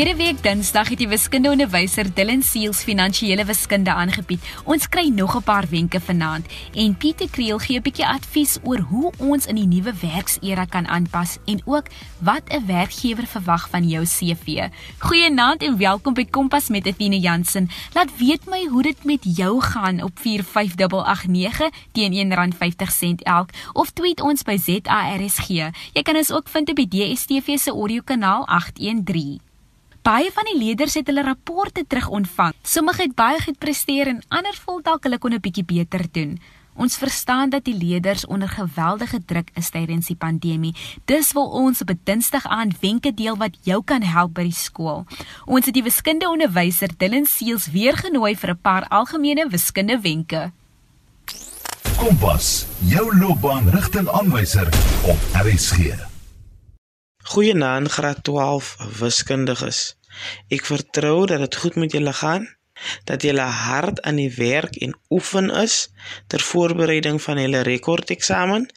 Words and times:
Verlede 0.00 0.24
week 0.24 0.38
Dinsdag 0.42 0.88
het 0.88 0.98
die 1.02 1.10
wiskundeonderwyser 1.10 2.08
Dylan 2.16 2.40
Seals 2.40 2.78
finansiële 2.88 3.44
wiskunde 3.44 3.92
aangebied. 3.92 4.40
Ons 4.64 4.88
kry 4.88 5.10
nog 5.12 5.34
'n 5.36 5.42
paar 5.44 5.66
wenke 5.68 6.00
vanaand 6.00 6.46
en 6.72 6.96
Pieter 6.96 7.28
Kriel 7.30 7.58
gee 7.58 7.76
'n 7.76 7.82
bietjie 7.82 8.06
advies 8.06 8.58
oor 8.64 8.78
hoe 8.78 9.12
ons 9.18 9.46
in 9.46 9.54
die 9.54 9.66
nuwe 9.66 9.92
werksera 10.00 10.64
kan 10.64 10.86
aanpas 10.88 11.38
en 11.44 11.60
ook 11.64 11.86
wat 12.18 12.42
'n 12.48 12.66
werkgewer 12.66 13.26
verwag 13.26 13.68
van 13.68 13.88
jou 13.88 14.04
CV. 14.04 14.68
Goeienaand 14.98 15.62
en 15.62 15.76
welkom 15.76 16.14
by 16.14 16.24
Kompas 16.24 16.68
met 16.68 16.86
Athena 16.86 17.16
Jansen. 17.16 17.68
Laat 17.92 18.16
weet 18.16 18.46
my 18.46 18.64
hoe 18.70 18.82
dit 18.82 19.04
met 19.04 19.36
jou 19.36 19.60
gaan 19.60 20.02
op 20.02 20.18
45889 20.18 21.68
teen 21.92 22.12
R1.50 22.12 23.22
elk 23.22 23.50
of 23.72 23.90
tweet 23.90 24.20
ons 24.20 24.42
by 24.42 24.56
ZARSG. 24.56 25.48
Jy 25.92 26.02
kan 26.02 26.16
ons 26.16 26.32
ook 26.32 26.48
vind 26.48 26.68
op 26.68 26.76
die 26.76 26.88
DSTV 26.88 27.58
se 27.58 27.70
audiokanaal 27.70 28.46
813. 28.46 29.49
Baie 30.00 30.30
van 30.32 30.46
die 30.48 30.56
leerders 30.56 30.94
het 30.96 31.10
hulle 31.10 31.22
rapporte 31.22 31.82
terug 31.86 32.08
ontvang. 32.08 32.54
Sommige 32.62 33.02
het 33.02 33.14
baie 33.14 33.40
goed 33.40 33.58
presteer 33.60 34.08
en 34.08 34.22
ander 34.28 34.56
voel 34.64 34.80
dalk 34.82 35.04
hulle 35.04 35.18
kon 35.18 35.34
'n 35.34 35.40
bietjie 35.40 35.64
beter 35.64 36.06
doen. 36.12 36.40
Ons 36.74 36.96
verstaan 36.96 37.50
dat 37.50 37.64
die 37.64 37.74
leerders 37.74 38.26
onder 38.26 38.48
geweldige 38.48 39.24
druk 39.24 39.50
is 39.54 39.70
tydens 39.70 40.06
die 40.06 40.16
pandemie. 40.16 40.74
Dis 41.04 41.32
wil 41.32 41.50
ons 41.50 41.80
op 41.80 41.90
'n 41.90 42.00
Dinsdag 42.04 42.46
aan 42.46 42.72
wenke 42.80 43.14
deel 43.14 43.36
wat 43.36 43.58
jou 43.62 43.82
kan 43.84 44.02
help 44.02 44.34
by 44.34 44.42
die 44.42 44.52
skool. 44.52 45.04
Ons 45.44 45.64
het 45.64 45.74
die 45.74 45.82
wiskundeonderwyser 45.82 46.88
Dylan 46.96 47.26
Seels 47.26 47.70
weer 47.70 47.96
genooi 47.96 48.36
vir 48.36 48.50
'n 48.50 48.60
paar 48.62 48.88
algemene 48.88 49.48
wiskunde 49.48 50.00
wenke. 50.00 50.52
Kompas, 51.96 52.66
jou 52.78 53.16
loopbaanrigtingaanwyser 53.18 54.66
op 55.02 55.18
RSG. 55.32 56.08
Goeienaand 57.22 57.90
graad 57.90 58.24
12 58.24 58.76
wiskundiges. 58.98 59.99
Ek 60.48 60.66
vertrou 60.66 61.26
dat 61.26 61.44
dit 61.44 61.56
goed 61.62 61.76
met 61.80 61.92
julle 61.92 62.12
gaan, 62.12 62.48
dat 63.04 63.22
julle 63.22 63.44
hard 63.44 64.00
aan 64.02 64.16
die 64.16 64.32
werk 64.36 64.76
en 64.76 64.96
oefen 65.10 65.50
is 65.50 65.90
ter 66.26 66.40
voorbereiding 66.40 67.20
van 67.22 67.40
julle 67.40 67.60
rekordeksamen 67.66 68.68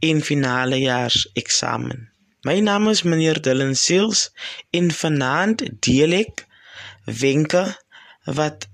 en 0.00 0.22
finale 0.22 0.80
jaars 0.80 1.28
eksamen. 1.38 2.10
My 2.44 2.58
naam 2.60 2.88
is 2.90 3.02
meneer 3.02 3.40
Dylan 3.40 3.74
Seals 3.74 4.28
en 4.70 4.90
vanaand 4.92 5.64
deel 5.86 6.18
ek 6.18 6.44
wenke 7.04 7.64
wat 8.38 8.66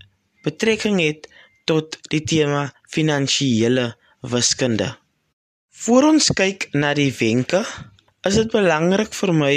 betrekking 0.42 0.98
het 1.02 1.28
tot 1.70 1.98
die 2.10 2.22
tema 2.24 2.70
finansiële 2.90 3.92
wiskunde. 4.32 4.96
Voor 5.84 6.10
ons 6.10 6.32
kyk 6.36 6.66
na 6.74 6.90
die 6.98 7.12
wenke, 7.20 7.62
is 8.26 8.36
dit 8.36 8.50
belangrik 8.52 9.14
vir 9.16 9.32
my 9.32 9.54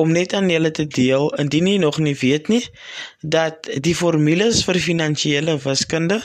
om 0.00 0.12
net 0.16 0.34
aan 0.36 0.50
julle 0.52 0.70
te 0.76 0.86
deel 0.98 1.28
indien 1.42 1.68
jy 1.70 1.78
nog 1.82 1.98
nie 2.04 2.16
weet 2.22 2.48
nie 2.52 2.62
dat 3.36 3.68
die 3.86 3.94
formules 3.96 4.62
vir 4.68 4.80
finansiële 4.88 5.56
wiskunde 5.64 6.20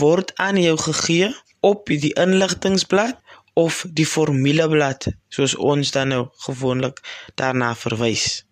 word 0.00 0.32
aan 0.46 0.60
jou 0.60 0.76
gegee 0.88 1.30
op 1.66 1.88
die 1.88 2.12
inligtingblad 2.26 3.16
of 3.56 3.84
die 3.98 4.06
formuleblad 4.06 5.08
soos 5.32 5.54
ons 5.56 5.94
dan 5.96 6.12
nou 6.12 6.24
gewoonlik 6.44 7.00
daarna 7.40 7.72
verwys. 7.74 8.44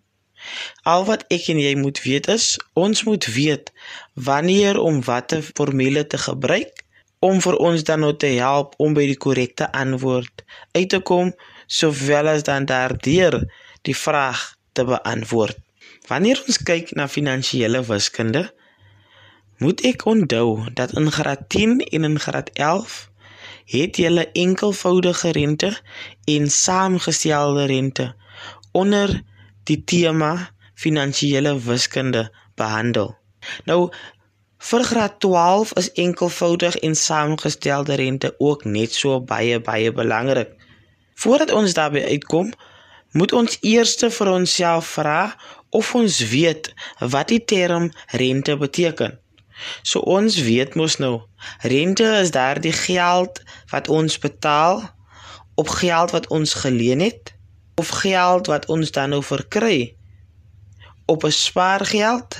Al 0.84 1.04
wat 1.08 1.24
ek 1.32 1.50
en 1.52 1.60
jy 1.60 1.74
moet 1.80 2.00
weet 2.04 2.30
is 2.32 2.46
ons 2.86 3.04
moet 3.08 3.26
weet 3.36 3.70
wanneer 4.28 4.80
om 4.80 5.02
watter 5.04 5.44
formule 5.44 6.06
te 6.06 6.20
gebruik 6.24 6.84
om 7.24 7.40
vir 7.40 7.56
ons 7.68 7.84
dan 7.88 8.04
nou 8.04 8.12
te 8.16 8.32
help 8.36 8.74
om 8.84 8.96
by 8.96 9.06
die 9.08 9.20
korrekte 9.26 9.70
antwoord 9.72 10.44
uit 10.76 10.88
te 10.92 11.00
kom 11.00 11.32
sowel 11.66 12.32
as 12.34 12.44
dan 12.48 12.68
daardeur 12.68 13.40
die 13.88 13.96
vraag 13.96 14.53
te 14.74 14.84
beantwoord. 14.84 15.58
Wanneer 16.10 16.42
ons 16.46 16.60
kyk 16.68 16.92
na 16.98 17.08
finansiële 17.08 17.80
wiskunde, 17.88 18.44
moet 19.62 19.80
ek 19.86 20.04
onthou 20.10 20.66
dat 20.74 20.92
in 20.98 21.10
graad 21.14 21.48
10 21.54 21.78
en 21.80 22.04
in 22.10 22.18
graad 22.20 22.50
11 22.52 22.96
het 23.72 23.96
jy 23.96 24.10
'n 24.12 24.28
enkelvoudige 24.32 25.30
rente 25.32 25.70
en 26.24 26.50
saamgestelde 26.50 27.64
rente 27.64 28.14
onder 28.72 29.22
die 29.64 29.84
tema 29.84 30.50
finansiële 30.74 31.58
wiskunde 31.60 32.32
behandel. 32.54 33.16
Nou 33.64 33.92
vir 34.58 34.84
graad 34.84 35.20
12 35.20 35.72
is 35.72 35.92
enkelvoudig 35.92 36.76
en 36.76 36.96
saamgestelde 36.96 37.94
rente 37.94 38.34
ook 38.38 38.64
net 38.64 38.92
so 38.92 39.20
baie 39.20 39.60
baie 39.60 39.92
belangrik. 39.92 40.50
Voordat 41.14 41.52
ons 41.52 41.74
daarby 41.74 42.00
uitkom, 42.00 42.52
moet 43.14 43.32
ons 43.32 43.58
eers 43.62 43.94
vir 44.18 44.30
onsself 44.30 44.94
vra 44.98 45.34
of 45.70 45.94
ons 45.94 46.18
weet 46.30 46.72
wat 47.00 47.30
die 47.30 47.42
term 47.44 47.90
rente 48.12 48.56
beteken. 48.58 49.18
So 49.82 50.02
ons 50.02 50.36
weet 50.42 50.74
mos 50.74 50.98
nou, 50.98 51.22
rente 51.62 52.06
is 52.20 52.34
daardie 52.34 52.74
geld 52.74 53.40
wat 53.70 53.88
ons 53.88 54.18
betaal 54.18 54.82
op 55.54 55.68
geld 55.78 56.10
wat 56.10 56.26
ons 56.34 56.54
geleen 56.64 57.00
het 57.00 57.34
of 57.78 57.88
geld 58.02 58.50
wat 58.50 58.66
ons 58.66 58.90
dan 58.90 59.14
nou 59.14 59.22
verkry 59.22 59.94
op 61.06 61.24
'n 61.24 61.30
spaargeld, 61.30 62.38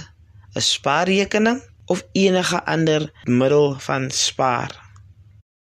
'n 0.55 0.61
spaarrekening 0.61 1.63
of 1.87 2.07
enige 2.13 2.65
ander 2.65 3.13
middel 3.25 3.79
van 3.79 4.11
spaar. 4.11 4.73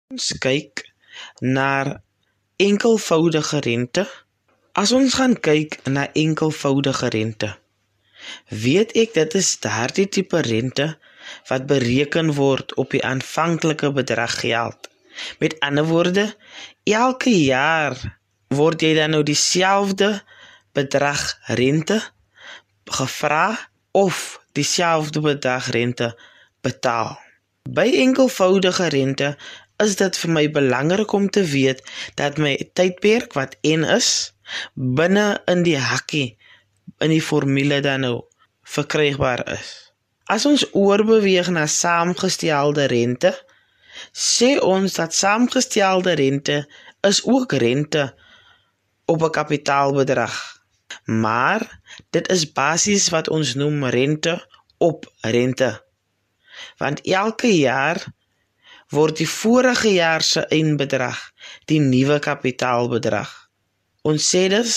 Ons 0.08 0.38
kyk 0.38 0.92
na 1.38 2.02
enkelvoudige 2.56 3.58
rente. 3.58 4.08
As 4.80 4.92
ons 4.96 5.12
gaan 5.18 5.34
kyk 5.36 5.74
na 5.92 6.06
enkelvoudige 6.16 7.08
rente, 7.12 7.48
weet 8.48 8.94
ek 9.02 9.10
dit 9.18 9.34
is 9.40 9.48
daardie 9.60 10.06
tipe 10.08 10.40
rente 10.46 10.86
wat 11.50 11.66
bereken 11.68 12.30
word 12.38 12.72
op 12.80 12.94
die 12.94 13.02
aanvanklike 13.04 13.90
bedrag 13.98 14.38
geld. 14.40 14.88
Met 15.42 15.58
ander 15.66 15.84
woorde, 15.90 16.24
elke 16.88 17.34
jaar 17.34 17.98
word 18.56 18.80
jy 18.86 18.94
dan 18.96 19.12
nou 19.12 19.20
dieselfde 19.26 20.10
bedrag 20.72 21.26
rente 21.60 22.00
gevra 22.88 23.58
of 23.92 24.40
dieselfde 24.56 25.20
bedrag 25.28 25.68
rente 25.76 26.14
betaal. 26.64 27.18
By 27.68 27.90
enkelvoudige 28.06 28.88
rente 28.96 29.34
is 29.84 30.00
dit 30.00 30.24
vir 30.24 30.36
my 30.40 30.48
belangrik 30.56 31.12
om 31.12 31.28
te 31.28 31.44
weet 31.52 31.84
dat 32.16 32.40
my 32.40 32.56
tydperk 32.72 33.36
wat 33.36 33.60
n 33.60 33.84
is 33.84 34.30
binne 34.74 35.42
in 35.50 35.62
die 35.62 35.78
hakkie 35.78 36.36
in 37.00 37.12
die 37.14 37.22
formule 37.22 37.80
dan 37.80 38.04
nou 38.04 38.16
verkrygbaar 38.62 39.44
is. 39.52 39.92
As 40.30 40.46
ons 40.46 40.66
oorbeweeg 40.76 41.48
na 41.50 41.66
saamgestelde 41.66 42.86
rente, 42.90 43.32
sê 44.12 44.56
ons 44.62 44.94
dat 44.94 45.14
saamgestelde 45.14 46.14
rente 46.20 46.62
is 47.06 47.22
ook 47.24 47.52
rente 47.52 48.14
op 49.06 49.22
'n 49.22 49.30
kapitaalbedrag. 49.30 50.36
Maar 51.04 51.80
dit 52.10 52.28
is 52.28 52.52
basies 52.52 53.08
wat 53.08 53.28
ons 53.28 53.54
noem 53.54 53.84
rente 53.84 54.46
op 54.78 55.12
rente. 55.20 55.84
Want 56.76 57.00
elke 57.00 57.58
jaar 57.58 58.04
word 58.88 59.16
die 59.16 59.28
vorige 59.28 59.92
jaar 59.92 60.22
se 60.22 60.46
eindbedrag 60.46 61.30
die 61.64 61.80
nuwe 61.80 62.18
kapitaalbedrag. 62.18 63.49
Ons 64.08 64.30
sê 64.32 64.46
dus 64.48 64.74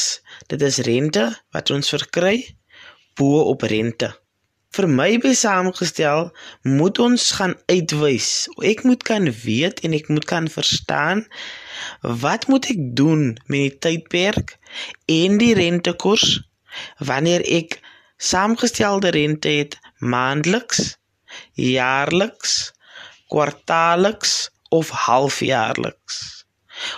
dit 0.51 0.61
is 0.67 0.81
rente 0.83 1.23
wat 1.55 1.71
ons 1.71 1.91
verkry 1.93 2.35
bo 3.15 3.45
op 3.53 3.63
rente. 3.71 4.09
Vir 4.73 4.87
my 4.89 5.11
besaamgestel 5.21 6.31
moet 6.65 6.99
ons 6.99 7.29
gaan 7.37 7.53
uitwys. 7.71 8.49
Ek 8.65 8.83
moet 8.83 9.05
kan 9.07 9.29
weet 9.43 9.79
en 9.85 9.95
ek 9.95 10.09
moet 10.09 10.25
kan 10.27 10.49
verstaan 10.49 11.23
wat 12.25 12.49
moet 12.51 12.67
ek 12.73 12.81
doen 12.99 13.37
met 13.47 13.63
die 13.63 13.79
tydperk 13.85 14.57
en 15.05 15.39
die 15.39 15.53
rentekoers 15.55 16.41
wanneer 16.97 17.45
ek 17.47 17.79
saamgestelde 18.17 19.13
rente 19.15 19.55
het 19.61 19.79
maandeliks, 19.99 20.97
jaarliks 21.55 22.73
kwartaalliks 23.31 24.49
of 24.69 24.89
halfjaarliks. 25.07 26.42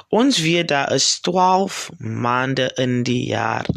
Ons 0.10 0.40
weet 0.40 0.68
daar 0.68 0.94
is 0.94 1.20
12 1.20 1.90
maande 1.98 2.72
in 2.76 3.04
die 3.04 3.26
jaar. 3.28 3.68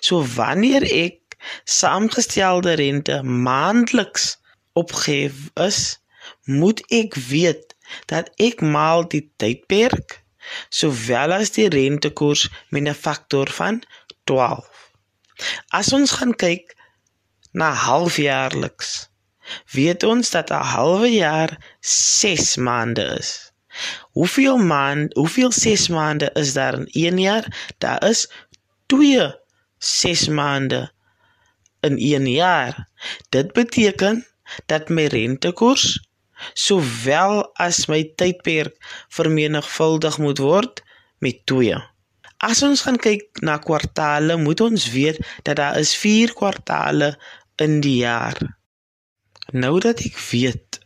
So 0.00 0.24
wanneer 0.34 0.82
ek 0.82 1.36
saamgestelde 1.64 2.72
rente 2.80 3.22
maandeliks 3.22 4.38
opgee 4.72 5.32
is, 5.54 5.98
moet 6.44 6.82
ek 6.92 7.14
weet 7.28 7.74
dat 8.06 8.30
ek 8.36 8.60
maal 8.60 9.06
die 9.08 9.24
tydperk 9.36 10.22
sowel 10.72 11.34
as 11.36 11.52
die 11.56 11.68
rentekoers 11.68 12.48
met 12.72 12.88
'n 12.88 12.94
faktor 12.94 13.48
van 13.60 13.82
12. 14.24 14.92
As 15.68 15.92
ons 15.92 16.10
gaan 16.20 16.34
kyk 16.36 16.76
na 17.52 17.72
halfjaarliks 17.72 19.08
weet 19.72 20.02
ons 20.02 20.30
dat 20.30 20.50
'n 20.50 20.64
halwe 20.74 21.10
jaar 21.10 21.78
6 21.80 22.56
maande 22.56 23.04
is. 23.18 23.47
Hoeveel 24.16 24.56
maand, 24.56 25.14
hoeveel 25.14 25.52
6 25.52 25.88
maande 25.88 26.30
is 26.34 26.52
daar 26.52 26.74
in 26.74 26.86
1 26.90 27.18
jaar? 27.18 27.72
Daar 27.78 28.08
is 28.08 28.30
2 28.86 29.34
6 29.78 30.28
maande 30.28 30.92
in 31.80 31.98
1 31.98 32.30
jaar. 32.30 32.88
Dit 33.28 33.52
beteken 33.52 34.26
dat 34.66 34.88
my 34.88 35.06
rentekoers 35.06 36.08
sowel 36.54 37.50
as 37.58 37.86
my 37.86 38.02
tydperk 38.16 38.76
vermenigvuldig 39.08 40.18
moet 40.18 40.38
word 40.38 40.82
met 41.18 41.46
2. 41.46 41.74
As 42.38 42.62
ons 42.62 42.84
gaan 42.86 42.98
kyk 43.02 43.42
na 43.42 43.56
kwartaale, 43.58 44.36
moet 44.38 44.60
ons 44.62 44.90
weet 44.94 45.18
dat 45.42 45.58
daar 45.58 45.78
is 45.78 45.94
4 45.98 46.34
kwartaale 46.38 47.16
in 47.58 47.80
die 47.82 47.98
jaar. 48.04 48.38
Nou 49.52 49.78
dat 49.82 50.04
ek 50.04 50.18
weet 50.30 50.78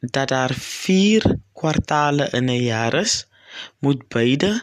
dat 0.00 0.28
daar 0.28 0.54
4 0.54 1.36
kwartaale 1.52 2.28
in 2.30 2.48
'n 2.50 2.62
jaar 2.62 2.94
is, 2.94 3.26
moet 3.78 4.08
beide 4.08 4.62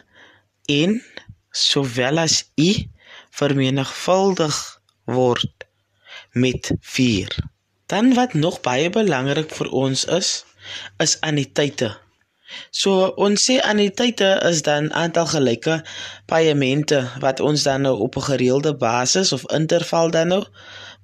en 0.64 1.02
sowel 1.50 2.18
as 2.18 2.50
u 2.54 2.70
vermenigvuldig 3.30 4.80
word 5.04 5.66
met 6.32 6.72
4. 6.80 7.36
Dan 7.86 8.14
wat 8.14 8.34
nog 8.34 8.60
baie 8.60 8.90
belangrik 8.90 9.50
vir 9.54 9.70
ons 9.70 10.04
is, 10.04 10.44
is 10.98 11.20
anniteite. 11.20 11.96
So 12.70 13.12
ons 13.26 13.44
sê 13.48 13.58
anniteite 13.62 14.28
is 14.50 14.62
dan 14.62 14.92
aantal 14.92 15.26
gelyke 15.26 15.76
paemente 16.30 17.00
wat 17.22 17.40
ons 17.40 17.62
dan 17.62 17.86
nou 17.86 17.98
op 18.06 18.16
'n 18.16 18.28
gereelde 18.30 18.74
basis 18.76 19.32
of 19.32 19.50
interval 19.52 20.10
dan 20.10 20.28
nou 20.28 20.44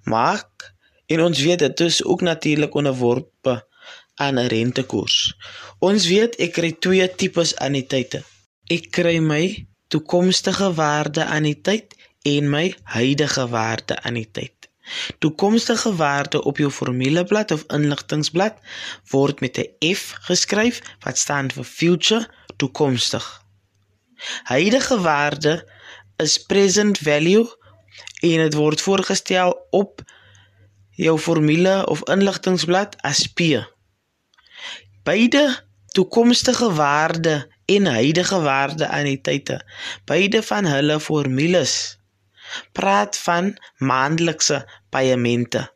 maak. 0.03 0.75
En 1.07 1.23
ons 1.23 1.39
weet 1.41 1.59
dit 1.59 1.81
is 1.81 2.05
ook 2.05 2.21
natuurlik 2.21 2.75
onderworpe 2.75 3.67
aan 4.15 4.39
'n 4.39 4.47
rentekoers. 4.47 5.35
Ons 5.79 6.07
weet 6.07 6.37
ek 6.37 6.53
kry 6.53 6.73
twee 6.73 7.15
tipes 7.15 7.57
anniteite. 7.57 8.23
Ek 8.67 8.91
kry 8.91 9.19
my 9.19 9.67
toekomstige 9.89 10.75
waarde 10.75 11.25
anniteit 11.25 11.95
en 12.23 12.51
my 12.51 12.75
huidige 12.83 13.49
waarde 13.49 14.03
anniteit. 14.03 14.69
Toekomstige 15.19 15.97
waarde 15.97 16.43
op 16.43 16.57
jou 16.59 16.71
formuleblad 16.71 17.51
of 17.51 17.65
inligtingblad 17.67 18.55
word 19.11 19.41
met 19.41 19.59
'n 19.59 19.95
F 19.95 20.15
geskryf 20.29 20.81
wat 21.01 21.19
staan 21.19 21.51
vir 21.51 21.65
future, 21.65 22.29
toekomstig. 22.57 23.43
Huidige 24.43 25.01
waarde 25.01 25.69
is 26.17 26.39
present 26.39 26.99
value 26.99 27.47
en 28.21 28.39
dit 28.47 28.55
word 28.55 28.81
voorgestel 28.81 29.67
op 29.71 30.03
jou 30.91 31.19
formule 31.19 31.87
of 31.87 32.03
inligtingblad 32.09 32.97
as 33.03 33.27
P. 33.27 33.41
Beide 35.03 35.65
toekomstige 35.93 36.73
waarde 36.73 37.51
en 37.65 37.87
huidige 37.87 38.41
waarde 38.41 38.89
anniteite, 38.89 39.59
beide 40.05 40.43
van 40.43 40.65
hulle 40.65 41.01
formules 41.01 41.99
praat 42.73 43.19
van 43.19 43.57
maandelikse 43.77 44.59
paemente. 44.89 45.71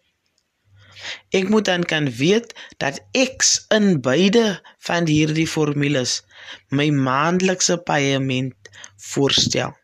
Ek 1.31 1.49
moet 1.49 1.64
dan 1.64 1.84
kan 1.84 2.11
weet 2.11 2.55
dat 2.82 3.00
X 3.37 3.64
in 3.69 4.00
beide 4.00 4.61
van 4.88 5.06
hierdie 5.06 5.49
formules 5.49 6.23
my 6.69 6.88
maandelikse 6.90 7.78
paement 7.78 8.55
voorstel. 8.96 9.76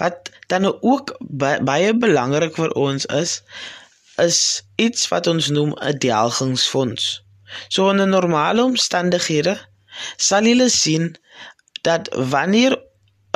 Wat 0.00 0.30
dan 0.46 0.66
ook 0.80 1.14
baie 1.62 1.94
belangrik 1.94 2.56
vir 2.58 2.74
ons 2.74 3.06
is, 3.06 3.42
is 4.16 4.40
iets 4.76 5.08
wat 5.12 5.26
ons 5.26 5.48
noem 5.54 5.74
'n 5.78 5.98
delgingsfonds. 6.02 7.22
So 7.68 7.90
in 7.90 8.02
normale 8.10 8.64
omstandighede 8.64 9.56
sal 10.16 10.46
jy 10.46 10.68
sien 10.68 11.16
dat 11.82 12.08
wanneer 12.14 12.76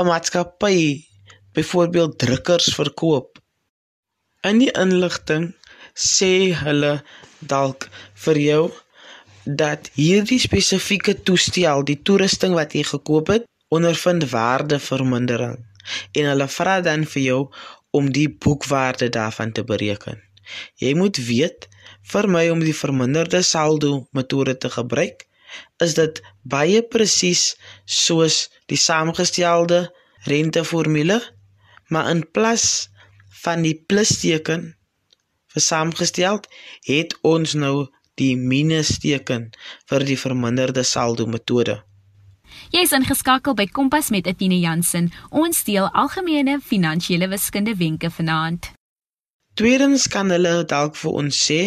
'n 0.01 0.07
maatskappy 0.07 1.05
byvoorbeeld 1.53 2.19
drukkers 2.19 2.75
verkoop. 2.75 3.39
In 4.43 4.59
die 4.59 4.73
inligting 4.73 5.55
sê 5.95 6.53
hulle 6.65 7.03
dalk 7.39 7.89
vir 8.25 8.39
jou 8.39 8.65
dat 9.45 9.91
hierdie 9.95 10.41
spesifieke 10.41 11.15
toestel, 11.23 11.85
die 11.85 12.01
toerusting 12.03 12.55
wat 12.55 12.75
jy 12.75 12.85
gekoop 12.87 13.29
het, 13.35 13.45
ondervind 13.69 14.31
waardevermindering 14.31 15.59
en 16.13 16.29
hulle 16.31 16.49
vra 16.49 16.81
dan 16.81 17.05
vir 17.15 17.23
jou 17.23 17.41
om 17.91 18.11
die 18.13 18.29
boekwaarde 18.31 19.09
daarvan 19.09 19.53
te 19.53 19.65
bereken. 19.65 20.21
Jy 20.81 20.95
moet 20.95 21.19
weet 21.27 21.69
vir 22.13 22.29
my 22.29 22.49
om 22.51 22.61
die 22.61 22.77
verminderde 22.77 23.43
saldo 23.43 24.07
metode 24.13 24.57
te 24.59 24.71
gebruik, 24.71 25.27
is 25.85 25.95
dit 25.95 26.23
baie 26.43 26.83
presies 26.83 27.55
soos 27.85 28.49
die 28.73 28.81
saamgestelde 28.81 29.85
renteformule 30.27 31.21
maar 31.93 32.11
in 32.11 32.31
plaas 32.31 32.89
van 33.29 33.63
die 33.63 33.77
plusteken 33.87 34.63
vir 35.53 35.63
saamgestel 35.63 36.41
het 36.89 37.17
ons 37.21 37.53
nou 37.55 37.87
die 38.21 38.35
minusteken 38.37 39.51
vir 39.91 40.05
die 40.09 40.19
verminderde 40.19 40.85
saldo 40.89 41.27
metode. 41.29 41.83
Jy 42.73 42.85
is 42.87 42.95
ingeskakel 42.97 43.57
by 43.57 43.67
Kompas 43.69 44.09
met 44.13 44.29
Etienne 44.29 44.61
Jansen. 44.61 45.11
Ons 45.29 45.65
deel 45.69 45.89
algemene 45.89 46.59
finansiële 46.61 47.29
wiskunde 47.29 47.77
wenke 47.77 48.11
vanaand. 48.11 48.71
Tweedens 49.61 50.09
kan 50.09 50.33
hulle 50.33 50.63
dalk 50.69 50.97
vir 50.97 51.17
ons 51.23 51.45
sê 51.49 51.61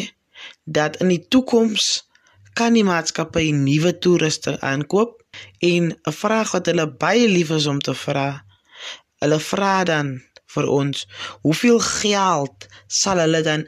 dat 0.63 0.97
in 0.97 1.07
die 1.07 1.25
toekoms 1.27 2.09
kan 2.53 2.73
die 2.73 2.83
maatskappy 2.87 3.51
nuwe 3.51 3.97
toeriste 3.99 4.59
aankoop 4.61 5.21
en 5.59 5.91
'n 5.91 6.17
vraag 6.23 6.51
wat 6.51 6.65
hulle 6.65 6.87
baie 6.97 7.27
lief 7.27 7.49
is 7.49 7.65
om 7.65 7.79
te 7.79 7.93
vra 7.93 8.45
Hulle 9.23 9.39
vra 9.39 9.83
dan 9.87 10.09
vir 10.55 10.67
ons, 10.69 11.05
hoeveel 11.43 11.79
geld 11.83 12.67
sal 12.91 13.21
hulle 13.23 13.41
dan 13.45 13.63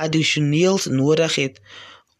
addisioneels 0.00 0.86
nodig 0.90 1.36
het 1.40 1.58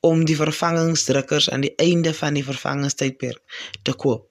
om 0.04 0.24
die 0.26 0.36
vervangingsdrukkers 0.36 1.48
aan 1.54 1.64
die 1.64 1.72
einde 1.80 2.12
van 2.14 2.36
die 2.38 2.44
vervangingstydperk 2.44 3.62
te 3.86 3.94
koop? 4.04 4.28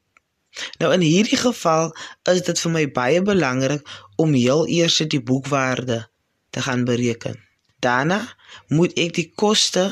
Nou 0.83 0.91
in 0.93 1.03
hierdie 1.05 1.39
geval 1.39 1.93
is 2.29 2.43
dit 2.47 2.59
vir 2.65 2.73
my 2.75 2.83
baie 2.91 3.21
belangrik 3.23 3.87
om 4.19 4.35
heel 4.35 4.67
eers 4.67 4.99
die 4.99 5.23
boekwaarde 5.23 6.03
te 6.51 6.61
gaan 6.61 6.83
bereken. 6.85 7.39
Daarna 7.81 8.21
moet 8.69 8.93
ek 8.99 9.15
die 9.17 9.29
koste 9.35 9.89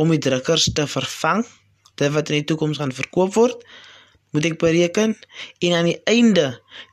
om 0.00 0.12
die 0.14 0.22
drukkers 0.22 0.70
te 0.76 0.86
vervang, 0.88 1.44
dit 2.00 2.12
wat 2.14 2.30
in 2.32 2.40
die 2.40 2.48
toekoms 2.48 2.80
gaan 2.80 2.94
verkoop 2.96 3.34
word, 3.36 3.64
moet 4.30 4.46
ek 4.46 4.58
bereken 4.62 5.16
en 5.66 5.76
aan 5.76 5.90
die 5.90 5.98
einde 6.08 6.46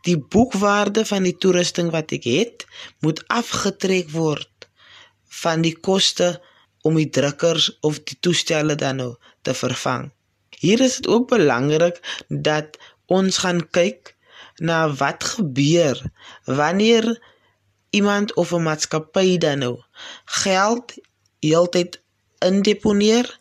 die 0.08 0.18
boekwaarde 0.18 1.06
van 1.06 1.28
die 1.28 1.36
toerusting 1.38 1.92
wat 1.94 2.12
ek 2.18 2.26
het 2.28 2.66
moet 3.06 3.22
afgetrek 3.34 4.10
word 4.14 4.68
van 5.44 5.64
die 5.66 5.76
koste 5.76 6.34
om 6.88 6.98
die 6.98 7.10
drukkers 7.14 7.70
of 7.86 8.02
die 8.10 8.18
toestelle 8.24 8.78
dan 8.80 9.02
nou 9.04 9.12
te 9.46 9.54
vervang. 9.54 10.10
Hier 10.58 10.82
is 10.82 10.98
dit 11.00 11.10
ook 11.12 11.28
belangrik 11.30 12.00
dat 12.28 12.80
ons 13.14 13.44
gaan 13.44 13.62
kyk 13.76 14.16
na 14.58 14.88
wat 15.00 15.24
gebeur 15.38 16.00
wanneer 16.46 17.12
iemand 17.90 18.34
of 18.34 18.52
'n 18.52 18.64
maatskappy 18.64 19.38
dan 19.38 19.60
nou 19.60 19.84
geld 20.26 20.94
heeltyd 21.40 22.02
indeponeer 22.40 23.40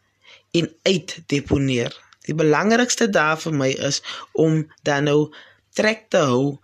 en 0.50 0.72
uitdeponeer. 0.82 2.04
Die 2.20 2.34
belangrikste 2.34 3.10
daar 3.10 3.38
vir 3.38 3.54
my 3.54 3.70
is 3.70 4.02
om 4.32 4.72
dan 4.82 5.04
nou 5.04 5.34
trek 5.72 6.06
te 6.08 6.16
hou 6.16 6.58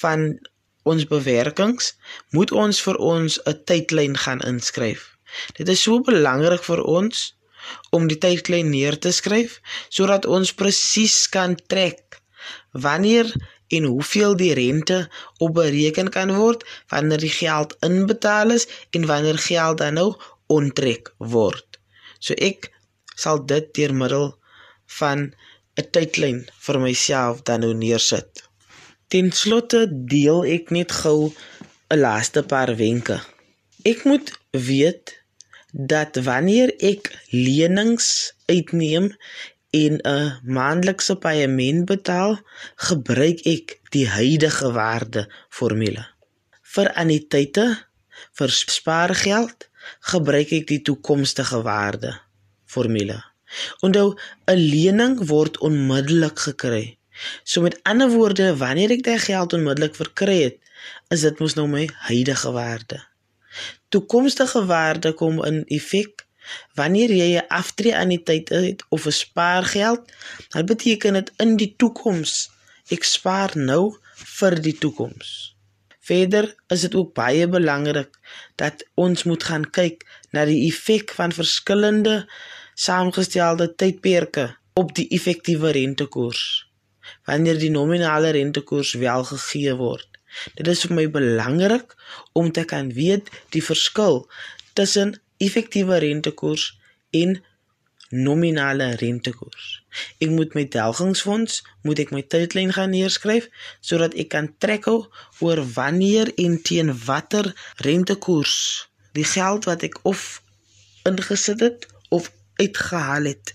van 0.00 0.38
ons 0.82 1.06
bewerkings, 1.06 1.94
moet 2.30 2.52
ons 2.52 2.82
vir 2.82 2.96
ons 2.96 3.38
'n 3.46 3.62
tydlyn 3.64 4.16
gaan 4.16 4.40
inskryf. 4.40 5.16
Dit 5.56 5.68
is 5.68 5.82
so 5.82 6.00
belangrik 6.00 6.64
vir 6.64 6.82
ons 6.82 7.34
om 7.90 8.08
die 8.10 8.18
tydlyn 8.18 8.70
neer 8.70 8.98
te 8.98 9.12
skryf 9.12 9.60
sodat 9.88 10.26
ons 10.26 10.54
presies 10.54 11.28
kan 11.28 11.56
trek 11.66 12.20
wanneer 12.72 13.30
en 13.76 13.88
hoeveel 13.88 14.36
die 14.36 14.52
rente 14.58 14.98
op 15.38 15.54
bereken 15.56 16.10
kan 16.12 16.34
word 16.36 16.64
wanneer 16.92 17.22
die 17.24 17.32
geld 17.32 17.74
inbetaal 17.88 18.54
is 18.56 18.68
en 18.90 19.06
wanneer 19.10 19.38
geld 19.38 19.80
dan 19.80 19.98
nou 20.00 20.10
onttrek 20.52 21.12
word. 21.18 21.78
So 22.18 22.36
ek 22.36 22.68
sal 23.16 23.42
dit 23.48 23.72
deur 23.76 23.94
middel 24.02 24.28
van 24.98 25.32
'n 25.80 25.88
tydlyn 25.96 26.40
vir 26.66 26.80
myself 26.80 27.42
dan 27.48 27.64
nou 27.64 27.72
neersit. 27.74 28.44
Ten 29.08 29.32
slotte 29.32 29.86
deel 29.88 30.44
ek 30.56 30.70
net 30.70 30.92
gou 30.92 31.32
'n 31.90 31.98
laaste 32.04 32.42
paar 32.52 32.76
wenke. 32.76 33.20
Ek 33.84 34.04
moet 34.04 34.32
weet 34.50 35.16
dat 35.72 36.16
wanneer 36.28 36.74
ek 36.78 37.08
lenings 37.30 38.32
uitneem 38.46 39.08
en 39.72 39.94
'n 40.04 40.38
maandelikse 40.44 41.16
paaiement 41.16 41.84
betaal, 41.88 42.38
gebruik 42.76 43.40
ek 43.48 43.80
die 43.94 44.08
huidige 44.08 44.72
waarde 44.72 45.22
formule. 45.48 46.04
Vir 46.62 46.92
anniteite, 46.92 47.66
vir 48.36 48.50
spaargeld, 48.50 49.68
gebruik 50.12 50.52
ek 50.52 50.66
die 50.66 50.82
toekomstige 50.82 51.62
waarde 51.62 52.12
formule. 52.64 53.18
Onthou, 53.80 54.16
'n 54.46 54.60
lening 54.72 55.16
word 55.28 55.58
onmiddellik 55.58 56.38
gekry. 56.38 56.98
So 57.44 57.60
met 57.60 57.80
ander 57.82 58.10
woorde, 58.10 58.56
wanneer 58.56 58.90
ek 58.90 59.04
daai 59.04 59.18
geld 59.18 59.52
onmiddellik 59.52 59.94
verkry 59.94 60.38
het, 60.42 60.58
is 61.08 61.20
dit 61.20 61.38
mos 61.38 61.54
nou 61.54 61.68
my 61.68 61.88
huidige 62.08 62.52
waarde. 62.52 63.00
Toekomstige 63.88 64.64
waarde 64.66 65.12
kom 65.12 65.44
in 65.44 65.64
effek 65.68 66.26
wanneer 66.74 67.10
jy 67.10 67.30
'n 67.38 67.48
aftree 67.48 68.22
tyd 68.22 68.48
het 68.48 68.84
of 68.88 69.06
'n 69.06 69.18
spaargeld, 69.24 70.12
dan 70.48 70.66
beteken 70.66 71.12
dit 71.12 71.32
in 71.36 71.56
die 71.56 71.74
toekoms 71.76 72.50
ek 72.88 73.04
spaar 73.04 73.52
nou 73.54 73.96
vir 74.14 74.60
die 74.62 74.78
toekoms. 74.78 75.54
Verder 76.00 76.54
is 76.68 76.80
dit 76.80 76.94
ook 76.94 77.14
baie 77.14 77.48
belangrik 77.48 78.18
dat 78.56 78.84
ons 78.94 79.22
moet 79.22 79.44
gaan 79.44 79.70
kyk 79.70 80.02
na 80.30 80.44
die 80.44 80.66
effek 80.68 81.14
van 81.14 81.32
verskillende 81.32 82.16
saamgestelde 82.74 83.74
tydperke 83.74 84.56
op 84.74 84.94
die 84.94 85.08
effektiewe 85.08 85.70
rentekoers 85.70 86.66
wanneer 87.26 87.58
die 87.58 87.70
nominale 87.70 88.30
rentekoers 88.30 88.92
wel 88.98 89.24
gegee 89.24 89.74
word. 89.78 90.08
Dit 90.56 90.68
is 90.70 90.84
vir 90.86 90.94
my 90.96 91.06
belangrik 91.12 91.94
om 92.38 92.50
te 92.52 92.64
kan 92.64 92.92
weet 92.96 93.28
die 93.54 93.62
verskil 93.62 94.24
tussen 94.78 95.18
effektiewe 95.42 95.98
rentekoers 96.02 96.68
en 97.10 97.40
nominale 98.12 98.90
rentekoers. 99.00 99.80
Ek 100.20 100.30
moet 100.32 100.54
my 100.56 100.66
delgingsfonds, 100.68 101.62
moet 101.82 102.02
ek 102.04 102.12
my 102.12 102.22
tydlyn 102.22 102.72
gaan 102.76 102.92
neerskryf 102.92 103.48
sodat 103.80 104.16
ek 104.20 104.32
kan 104.34 104.50
trek 104.62 104.88
oor 104.92 105.62
wanneer 105.76 106.32
en 106.36 106.58
teen 106.62 106.92
watter 107.06 107.52
rentekoers 107.84 108.56
die 109.16 109.26
geld 109.28 109.68
wat 109.68 109.84
ek 109.88 109.98
of 110.08 110.42
ingesit 111.08 111.60
het 111.64 111.88
of 112.12 112.30
uitgehaal 112.60 113.28
het 113.32 113.54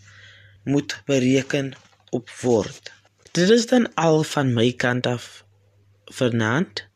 moet 0.66 0.98
bereken 1.06 1.74
op 2.10 2.30
word. 2.42 2.92
Dit 3.32 3.50
is 3.50 3.68
dan 3.70 3.88
al 3.94 4.24
van 4.24 4.54
my 4.54 4.72
kant 4.74 5.08
af. 5.08 5.44
Vanaand 6.06 6.88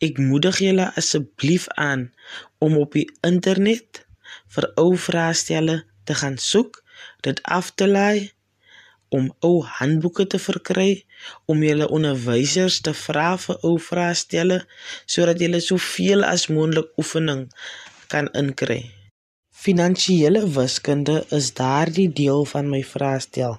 ek 0.00 0.18
moedig 0.18 0.58
julle 0.64 0.88
asseblief 0.96 1.68
aan 1.68 2.08
om 2.64 2.76
op 2.80 2.96
die 2.96 3.08
internet 3.26 4.05
vir 4.54 4.70
ou 4.82 4.90
vraestelle 5.08 5.82
te 6.04 6.14
gaan 6.14 6.38
soek 6.38 6.82
dit 7.26 7.40
af 7.58 7.72
te 7.74 7.86
lei 7.90 8.30
om 9.08 9.28
ou 9.48 9.62
handboeke 9.78 10.26
te 10.26 10.38
verkry 10.42 10.90
om 11.50 11.62
julle 11.62 11.88
onderwysers 11.98 12.80
te 12.86 12.94
vra 13.06 13.28
vir 13.44 13.58
ou 13.68 13.76
vraestelle 13.88 14.60
sodat 15.04 15.42
julle 15.42 15.62
soveel 15.62 16.26
as 16.26 16.48
moontlik 16.50 16.90
oefening 17.00 17.46
kan 18.12 18.30
inkry. 18.38 18.82
Finansiële 19.66 20.42
wiskunde 20.54 21.22
is 21.34 21.52
daardie 21.58 22.08
deel 22.12 22.44
van 22.52 22.68
my 22.70 22.82
vraestel 22.86 23.56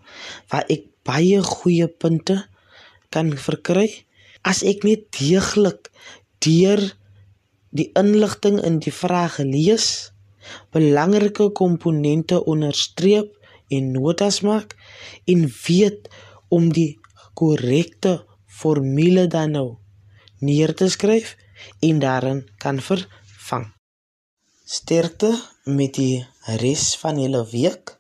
waar 0.52 0.68
ek 0.74 0.86
baie 1.08 1.42
goeie 1.44 1.88
punte 1.88 2.38
kan 3.16 3.32
verkry 3.48 3.88
as 4.48 4.64
ek 4.68 4.84
net 4.88 5.08
deeglik 5.18 5.90
deur 6.44 6.84
die 7.78 7.90
inligting 8.00 8.60
in 8.68 8.80
die 8.84 8.94
vraag 8.94 9.40
lees 9.44 10.12
belangrike 10.76 11.50
komponente 11.52 12.44
onderstreep 12.46 13.34
en 13.74 13.92
notas 13.92 14.42
maak 14.42 14.76
en 15.26 15.48
weet 15.68 16.10
om 16.48 16.70
die 16.74 17.00
korrekte 17.38 18.20
formule 18.46 19.28
dan 19.28 19.52
nou 19.58 19.68
neer 20.40 20.74
te 20.76 20.90
skryf 20.90 21.36
en 21.80 22.00
daarin 22.00 22.44
kan 22.58 22.82
vervang. 22.82 23.68
Sterkte 24.66 25.32
met 25.64 25.96
die 25.98 26.26
res 26.62 26.96
van 27.02 27.20
julle 27.22 27.44
week. 27.52 27.96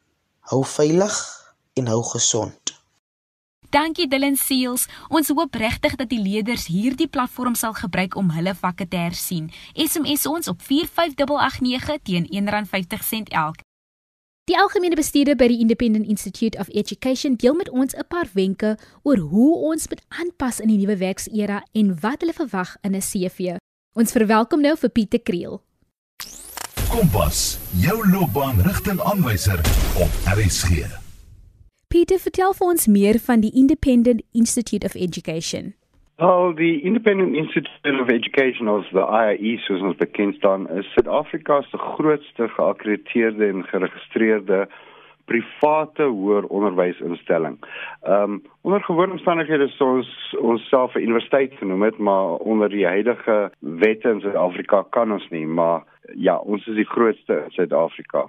Hou 0.51 0.63
veilig 0.65 1.15
en 1.79 1.87
hou 1.91 2.01
gesond. 2.03 2.66
Dankie 3.69 4.07
Dylan 4.07 4.35
Seals. 4.35 4.87
Ons 5.09 5.27
hoop 5.27 5.55
regtig 5.55 5.95
dat 5.99 6.09
die 6.09 6.21
leerders 6.21 6.67
hierdie 6.71 7.07
platform 7.07 7.55
sal 7.55 7.73
gebruik 7.75 8.15
om 8.15 8.31
hulle 8.31 8.55
vakke 8.55 8.87
te 8.87 8.97
hersien. 8.97 9.51
SMS 9.75 10.25
ons 10.25 10.47
op 10.47 10.61
45889 10.61 12.03
teen 12.03 12.27
R1.50 12.31 13.33
elk. 13.35 13.63
Die 14.47 14.55
algemene 14.55 14.95
bestuurder 14.95 15.35
by 15.35 15.49
die 15.51 15.59
Independent 15.59 16.07
Institute 16.07 16.55
of 16.55 16.69
Education 16.71 17.35
deel 17.35 17.57
met 17.59 17.69
ons 17.69 17.93
'n 17.93 18.07
paar 18.07 18.29
wenke 18.33 18.77
oor 19.03 19.17
hoe 19.17 19.55
ons 19.71 19.87
moet 19.89 20.01
aanpas 20.07 20.59
in 20.59 20.67
die 20.67 20.77
nuwe 20.77 20.97
werksera 20.97 21.63
en 21.73 21.99
wat 21.99 22.21
hulle 22.21 22.33
verwag 22.33 22.77
in 22.81 22.95
'n 22.95 23.01
CV. 23.01 23.57
Ons 23.93 24.11
verwelkom 24.11 24.61
nou 24.61 24.77
vir 24.77 24.89
Pieter 24.89 25.19
Kriel. 25.19 25.61
Kompas, 26.89 27.59
jou 27.71 28.09
loopbaanrigtingaanwyser 28.09 29.59
op 29.99 30.09
RSG. 30.23 31.06
Pieter, 31.87 32.19
vertel 32.19 32.51
vir 32.51 32.67
ons 32.67 32.87
meer 32.91 33.17
van 33.23 33.39
die 33.39 33.51
Independent 33.55 34.19
Institute 34.35 34.83
of 34.83 34.95
Education. 34.95 35.69
Well, 36.19 36.51
the 36.53 36.81
Independent 36.83 37.35
Institute 37.35 38.01
of 38.01 38.09
Education, 38.09 38.67
of 38.67 38.83
the 38.91 39.05
IIE, 39.07 39.53
soos 39.63 39.85
ons 39.87 39.95
bekend 39.95 40.35
staan, 40.35 40.65
is 40.75 40.89
Suid-Afrika 40.97 41.61
se 41.69 41.79
grootste 41.79 42.49
geakkrediteerde 42.57 43.47
en 43.47 43.63
geregistreerde 43.71 44.65
private 45.31 46.09
hoër 46.11 46.49
onderwysinstelling. 46.59 47.55
Ehm 48.03 48.35
um, 48.35 48.41
onder 48.67 48.83
gewone 48.83 49.15
omstandighede 49.15 49.69
sou 49.77 49.89
ons 50.01 50.11
onsself 50.41 50.95
'n 50.95 51.07
universiteit 51.07 51.53
genoem 51.61 51.87
het, 51.87 51.97
maar 51.97 52.35
onder 52.51 52.69
die 52.69 52.85
huidige 52.85 53.51
wette 53.59 54.09
in 54.09 54.19
Suid-Afrika 54.19 54.83
kan 54.89 55.11
ons 55.11 55.29
nie, 55.29 55.47
maar 55.47 55.83
ja, 56.15 56.35
ons 56.37 56.67
is 56.67 56.75
die 56.75 56.91
grootste 56.95 57.43
in 57.45 57.51
Suid-Afrika. 57.51 58.27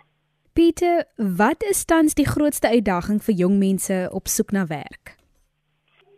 Pieter, 0.59 1.05
wat 1.17 1.63
is 1.63 1.85
tans 1.85 2.15
die 2.19 2.27
grootste 2.27 2.67
uitdaging 2.69 3.21
vir 3.23 3.35
jong 3.41 3.61
mense 3.61 3.97
op 4.11 4.27
soek 4.27 4.49
na 4.51 4.65
werk? 4.67 5.13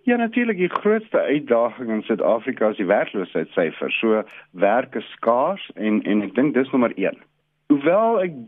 Ja 0.08 0.16
natuurlik 0.16 0.56
die 0.56 0.70
grootste 0.72 1.20
uitdaging 1.20 1.90
in 1.92 2.00
Suid-Afrika 2.02 2.70
is 2.72 2.78
die 2.80 2.86
werkloosheidssyfer. 2.88 3.92
So 3.92 4.22
werk 4.64 4.96
is 4.96 5.10
skaars 5.18 5.66
en 5.74 6.00
en 6.08 6.24
ek 6.24 6.32
dink 6.38 6.56
dis 6.56 6.72
nommer 6.72 6.96
1. 6.96 7.20
Hoewel 7.68 8.22
ek 8.22 8.38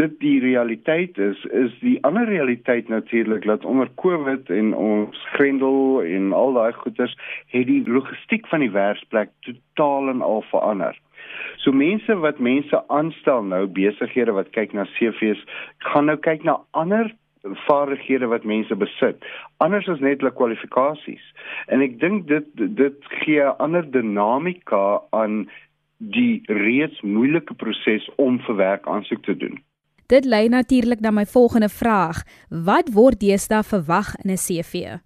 dit 0.00 0.18
die 0.20 0.36
realiteit 0.44 1.16
is, 1.16 1.40
is 1.64 1.72
die 1.80 1.96
ander 2.04 2.28
realiteit 2.28 2.92
natuurlik 2.92 3.48
dat 3.48 3.64
onder 3.64 3.88
Covid 4.04 4.52
en 4.52 4.74
ons 4.76 5.24
grendel 5.38 6.02
en 6.02 6.32
al 6.36 6.52
daai 6.60 6.72
goeters 6.82 7.16
het 7.56 7.66
die 7.72 7.80
logistiek 7.88 8.44
van 8.52 8.60
die 8.60 8.74
werksplek 8.76 9.32
totaal 9.48 10.12
en 10.12 10.20
al 10.20 10.44
verander. 10.52 11.00
So 11.56 11.72
mense 11.72 12.14
wat 12.24 12.38
mense 12.38 12.82
aanstel 12.88 13.42
nou 13.42 13.66
besighede 13.66 14.32
wat 14.32 14.50
kyk 14.50 14.72
na 14.72 14.86
CV's, 14.98 15.42
gaan 15.78 16.06
nou 16.10 16.16
kyk 16.16 16.44
na 16.44 16.58
ander 16.70 17.12
vaardighede 17.42 18.26
wat 18.26 18.44
mense 18.44 18.74
besit. 18.74 19.24
Anders 19.56 19.88
as 19.88 20.00
net 20.00 20.22
hulle 20.22 20.34
kwalifikasies. 20.34 21.24
En 21.66 21.82
ek 21.82 21.98
dink 22.00 22.28
dit 22.30 22.46
dit 22.54 23.10
gee 23.22 23.42
'n 23.42 23.56
ander 23.58 23.90
dinamika 23.90 25.02
aan 25.10 25.48
die 25.98 26.42
reeds 26.46 27.00
moeilike 27.00 27.54
proses 27.54 28.10
om 28.16 28.38
vir 28.46 28.56
werk 28.56 28.86
aansoek 28.86 29.22
te 29.22 29.36
doen. 29.36 29.62
Dit 30.06 30.24
lei 30.24 30.48
natuurlik 30.48 31.00
na 31.00 31.10
my 31.10 31.24
volgende 31.26 31.68
vraag. 31.68 32.22
Wat 32.48 32.92
word 32.92 33.20
deesdae 33.20 33.62
verwag 33.62 34.14
in 34.24 34.30
'n 34.30 34.36
CV? 34.36 34.98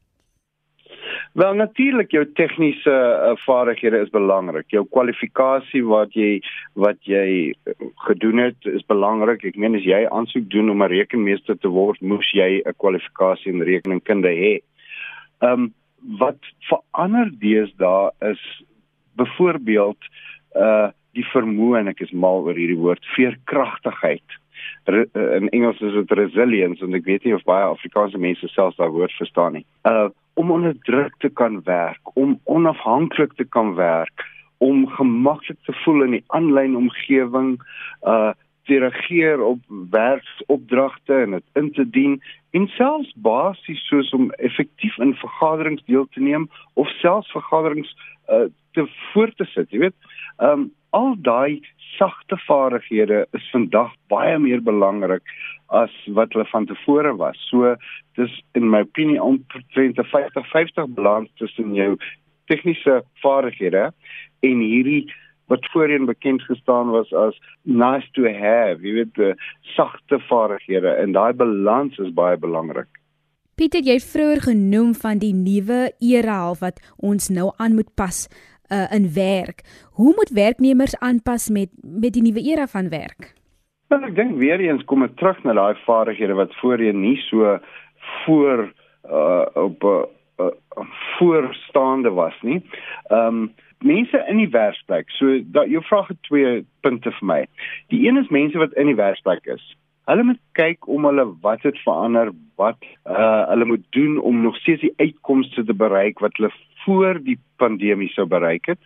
Wel 1.37 1.55
natuurlik 1.55 2.11
jou 2.11 2.23
tegniese 2.33 2.93
uh, 2.93 3.35
vaardighede 3.45 3.99
is 4.01 4.13
belangrik. 4.13 4.71
Jou 4.73 4.87
kwalifikasie 4.89 5.83
wat 5.85 6.15
jy 6.17 6.39
wat 6.81 6.97
jy 7.05 7.53
eh, 7.53 7.75
gedoen 8.07 8.41
het 8.41 8.69
is 8.71 8.87
belangrik. 8.89 9.45
Ek 9.45 9.59
meen 9.61 9.77
as 9.77 9.85
jy 9.85 10.07
aansoek 10.09 10.49
doen 10.55 10.73
om 10.73 10.81
'n 10.81 10.89
rekenmeester 10.95 11.61
te 11.61 11.69
word, 11.69 12.01
moes 12.01 12.33
jy 12.33 12.63
'n 12.65 12.77
kwalifikasie 12.81 13.53
in 13.53 13.67
rekeningkunde 13.69 14.33
hê. 14.33 14.55
Ehm 15.45 15.53
um, 15.53 15.69
wat 16.25 16.41
verander 16.71 17.29
deesdae 17.45 18.11
is 18.33 18.41
byvoorbeeld 19.21 20.01
uh 20.57 20.89
die 21.13 21.29
vermoë 21.37 21.79
en 21.81 21.89
ek 21.89 22.01
is 22.01 22.13
mal 22.13 22.45
oor 22.45 22.57
hierdie 22.57 22.81
woord 22.81 23.05
veerkragtigheid. 23.17 24.41
Re, 24.85 25.05
in 25.37 25.49
Engels 25.49 25.81
is 25.81 25.93
dit 25.93 26.13
resilience 26.13 26.85
en 26.85 26.95
ek 26.95 27.05
weet 27.05 27.25
nie 27.25 27.35
of 27.35 27.45
baie 27.45 27.65
Afrikaanse 27.65 28.19
mense 28.19 28.49
selfs 28.49 28.77
daai 28.77 28.89
woord 28.89 29.13
verstaan 29.21 29.53
nie. 29.61 29.67
Uh 29.85 30.09
om 30.37 30.51
onder 30.51 30.75
druk 30.85 31.15
te 31.19 31.29
kan 31.29 31.63
werk, 31.65 32.17
om 32.17 32.41
onafhanklik 32.45 33.33
te 33.37 33.45
kan 33.45 33.75
werk, 33.75 34.25
om 34.59 34.87
gemaklik 34.89 35.59
te 35.65 35.73
voel 35.85 36.03
in 36.03 36.17
die 36.19 36.25
aanlyn 36.27 36.77
omgewing, 36.77 37.57
uh 38.03 38.33
te 38.67 38.79
reageer 38.83 39.39
op 39.47 39.61
werksopdragte 39.91 41.15
en 41.15 41.37
dit 41.37 41.45
in 41.55 41.69
te 41.73 41.85
dien 41.91 42.17
en 42.51 42.65
selfs 42.75 43.13
basies 43.23 43.85
soos 43.87 44.11
om 44.17 44.33
effektief 44.43 44.97
in 44.99 45.13
vergaderings 45.15 45.85
deel 45.87 46.09
te 46.11 46.21
neem 46.21 46.49
of 46.75 46.91
selfs 46.99 47.31
vergaderings 47.31 47.93
uh 48.27 48.49
te 48.75 48.89
voort 49.13 49.37
te 49.39 49.47
sit, 49.55 49.71
jy 49.71 49.87
weet. 49.87 50.11
Um 50.43 50.73
al 50.99 51.15
daai 51.29 51.61
sagte 51.99 52.37
vaardighede 52.47 53.27
is 53.37 53.51
vandag 53.53 53.93
baie 54.13 54.39
meer 54.39 54.63
belangrik 54.63 55.25
as 55.83 55.93
wat 56.19 56.33
hulle 56.33 56.47
van 56.53 56.67
tevore 56.67 57.13
was. 57.17 57.39
So 57.51 57.75
dis 58.19 58.33
in 58.59 58.71
my 58.71 58.85
opinie 58.87 59.23
omtrent 59.23 59.99
'n 59.99 60.11
50-50 60.15 60.95
balans 60.99 61.31
tussen 61.41 61.75
jou 61.75 61.97
tegniese 62.47 63.03
vaardighede 63.23 63.93
en 64.41 64.59
hierdie 64.61 65.07
wat 65.47 65.67
voorheen 65.73 66.07
bekend 66.07 66.43
gestaan 66.43 66.91
was 66.91 67.13
as 67.13 67.35
nice 67.63 68.09
to 68.13 68.23
have, 68.27 68.83
jy 68.83 68.93
weet 68.99 69.15
die 69.15 69.35
sagte 69.77 70.19
vaardighede 70.29 70.97
en 71.03 71.13
daai 71.13 71.33
balans 71.33 71.99
is 71.99 72.15
baie 72.15 72.37
belangrik. 72.37 72.89
Pieter, 73.57 73.81
jy 73.81 73.95
het 73.97 74.05
vroeër 74.05 74.41
genoem 74.51 74.91
van 74.95 75.21
die 75.23 75.33
nuwe 75.33 75.93
era 76.05 76.41
wat 76.61 76.83
ons 76.97 77.31
nou 77.33 77.55
aan 77.57 77.79
moet 77.79 77.89
pas 77.97 78.27
uh, 78.69 78.93
in 78.93 79.13
werk. 79.15 79.63
Hoe 79.93 80.13
moet 80.17 80.31
werknemers 80.31 80.99
aanpas 80.99 81.49
met 81.49 81.69
met 81.83 82.13
die 82.13 82.23
nuwe 82.23 82.41
era 82.41 82.67
van 82.67 82.89
werk? 82.89 83.35
Wel 83.89 84.03
ek 84.03 84.17
dink 84.17 84.37
weer 84.39 84.61
eens 84.61 84.85
kom 84.85 85.03
ek 85.03 85.17
terug 85.17 85.43
na 85.45 85.53
daai 85.53 85.77
vaardighede 85.85 86.35
wat 86.35 86.55
voorheen 86.61 87.01
nie 87.01 87.17
so 87.29 87.59
voor 88.25 88.73
uh 89.07 89.47
op 89.55 89.83
'n 89.83 90.05
uh, 90.43 90.51
uh, 90.79 90.87
voorstaande 91.19 92.11
was 92.11 92.35
nie. 92.43 92.63
Ehm 93.09 93.27
um, 93.27 93.55
mense 93.79 94.25
in 94.29 94.37
die 94.37 94.51
werksplek. 94.51 95.11
So 95.11 95.41
dat 95.45 95.69
jou 95.69 95.83
vraag 95.85 96.09
het 96.09 96.23
twee 96.23 96.65
punte 96.81 97.11
vir 97.11 97.27
my. 97.27 97.41
Die 97.93 98.09
een 98.09 98.17
is 98.17 98.29
mense 98.29 98.59
wat 98.59 98.73
in 98.73 98.87
die 98.87 98.99
werksplek 98.99 99.47
is. 99.47 99.77
Hulle 100.07 100.23
moet 100.23 100.41
kyk 100.53 100.87
om 100.89 101.05
hulle 101.05 101.27
wat 101.43 101.63
het 101.63 101.79
verander, 101.85 102.31
wat 102.57 102.79
uh 103.05 103.49
hulle 103.49 103.65
moet 103.65 103.85
doen 103.91 104.19
om 104.19 104.43
nog 104.43 104.57
steeds 104.57 104.81
die 104.81 104.95
uitkomste 104.97 105.65
te 105.65 105.75
bereik 105.75 106.19
wat 106.19 106.37
hulle 106.37 106.53
voor 106.87 107.19
die 107.23 107.39
pandemie 107.59 108.09
sou 108.15 108.27
bereik 108.31 108.71
het. 108.71 108.83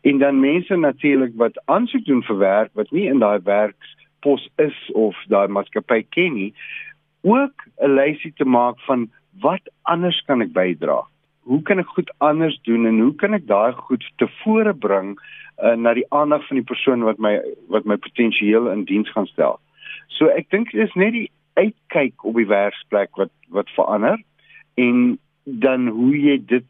En 0.00 0.18
dan 0.18 0.40
mense 0.40 0.76
natuurlik 0.76 1.34
wat 1.36 1.60
aansoek 1.64 2.04
doen 2.04 2.22
vir 2.22 2.38
werk 2.38 2.70
wat 2.78 2.90
nie 2.94 3.06
in 3.10 3.22
daai 3.22 3.40
werkspos 3.44 4.48
is 4.62 4.78
of 4.94 5.18
daai 5.32 5.48
maatskappy 5.48 6.02
ken 6.14 6.34
nie, 6.34 6.52
ook 7.22 7.66
'n 7.82 7.94
lysie 7.94 8.32
te 8.36 8.44
maak 8.44 8.80
van 8.86 9.08
wat 9.40 9.70
anders 9.82 10.20
kan 10.26 10.42
ek 10.42 10.52
bydra? 10.52 11.02
Hoe 11.42 11.62
kan 11.62 11.78
ek 11.78 11.86
goed 11.96 12.10
anders 12.18 12.58
doen 12.62 12.86
en 12.86 13.00
hoe 13.00 13.14
kan 13.14 13.34
ek 13.34 13.46
daai 13.46 13.72
goed 13.72 14.04
tevore 14.16 14.74
bring 14.74 15.18
uh, 15.62 15.74
na 15.74 15.94
die 15.94 16.06
aandag 16.08 16.46
van 16.46 16.56
die 16.56 16.66
persoon 16.66 17.02
wat 17.02 17.18
my 17.18 17.40
wat 17.68 17.84
my 17.84 17.96
potensieel 17.96 18.70
in 18.70 18.84
diens 18.84 19.10
gaan 19.10 19.26
stel? 19.26 19.60
So 20.06 20.26
ek 20.26 20.50
dink 20.50 20.70
dit 20.70 20.88
is 20.88 20.94
net 20.94 21.12
die 21.12 21.30
uitkyk 21.54 22.24
op 22.24 22.34
die 22.34 22.46
werksplek 22.46 23.16
wat 23.16 23.32
wat 23.48 23.70
verander 23.74 24.18
en 24.74 25.18
dan 25.44 25.88
hoe 25.88 26.14
jy 26.16 26.36
dit 26.46 26.66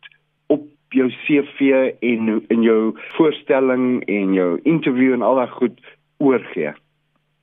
jou 0.94 1.08
CV 1.24 1.92
en 2.00 2.30
in 2.48 2.62
jou 2.62 2.92
voorstelling 3.16 4.04
en 4.06 4.32
jou 4.34 4.60
interview 4.62 5.12
en 5.12 5.22
al 5.22 5.40
daai 5.40 5.50
goed 5.56 5.80
oorgee. 6.18 6.72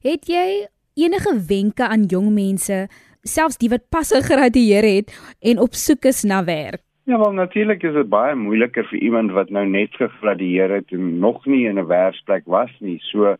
Het 0.05 0.27
jy 0.29 0.47
enige 0.95 1.33
wenke 1.47 1.87
aan 1.87 2.07
jong 2.11 2.31
mense, 2.33 2.87
selfs 3.25 3.57
die 3.57 3.69
wat 3.69 3.89
pas 3.89 4.13
gegradueer 4.13 4.85
het 4.85 5.13
en 5.41 5.59
op 5.59 5.73
soek 5.73 6.05
is 6.05 6.23
na 6.23 6.43
werk? 6.45 6.81
Ja, 7.05 7.19
wel 7.19 7.33
natuurlik 7.37 7.83
is 7.83 7.93
dit 7.93 8.09
baie 8.09 8.35
moeiliker 8.35 8.85
vir 8.89 8.99
iemand 8.99 9.31
wat 9.31 9.49
nou 9.53 9.65
net 9.69 9.93
gegradueer 9.93 10.71
het 10.79 10.93
en 10.95 11.19
nog 11.19 11.45
nie 11.45 11.67
in 11.69 11.77
'n 11.79 11.87
werksplek 11.87 12.45
was 12.45 12.71
nie. 12.79 12.97
So 12.99 13.35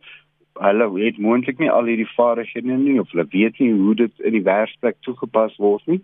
hulle 0.60 1.04
het 1.04 1.18
moontlik 1.18 1.58
nie 1.58 1.70
al 1.70 1.84
hierdie 1.84 2.14
vaardighede 2.14 2.76
nie 2.76 3.00
of 3.00 3.10
hulle 3.10 3.26
weet 3.30 3.58
nie 3.58 3.72
hoe 3.72 3.94
dit 3.94 4.12
in 4.20 4.32
die 4.32 4.42
werksplek 4.42 4.96
toegepas 5.00 5.56
word 5.56 5.82
nie. 5.86 6.00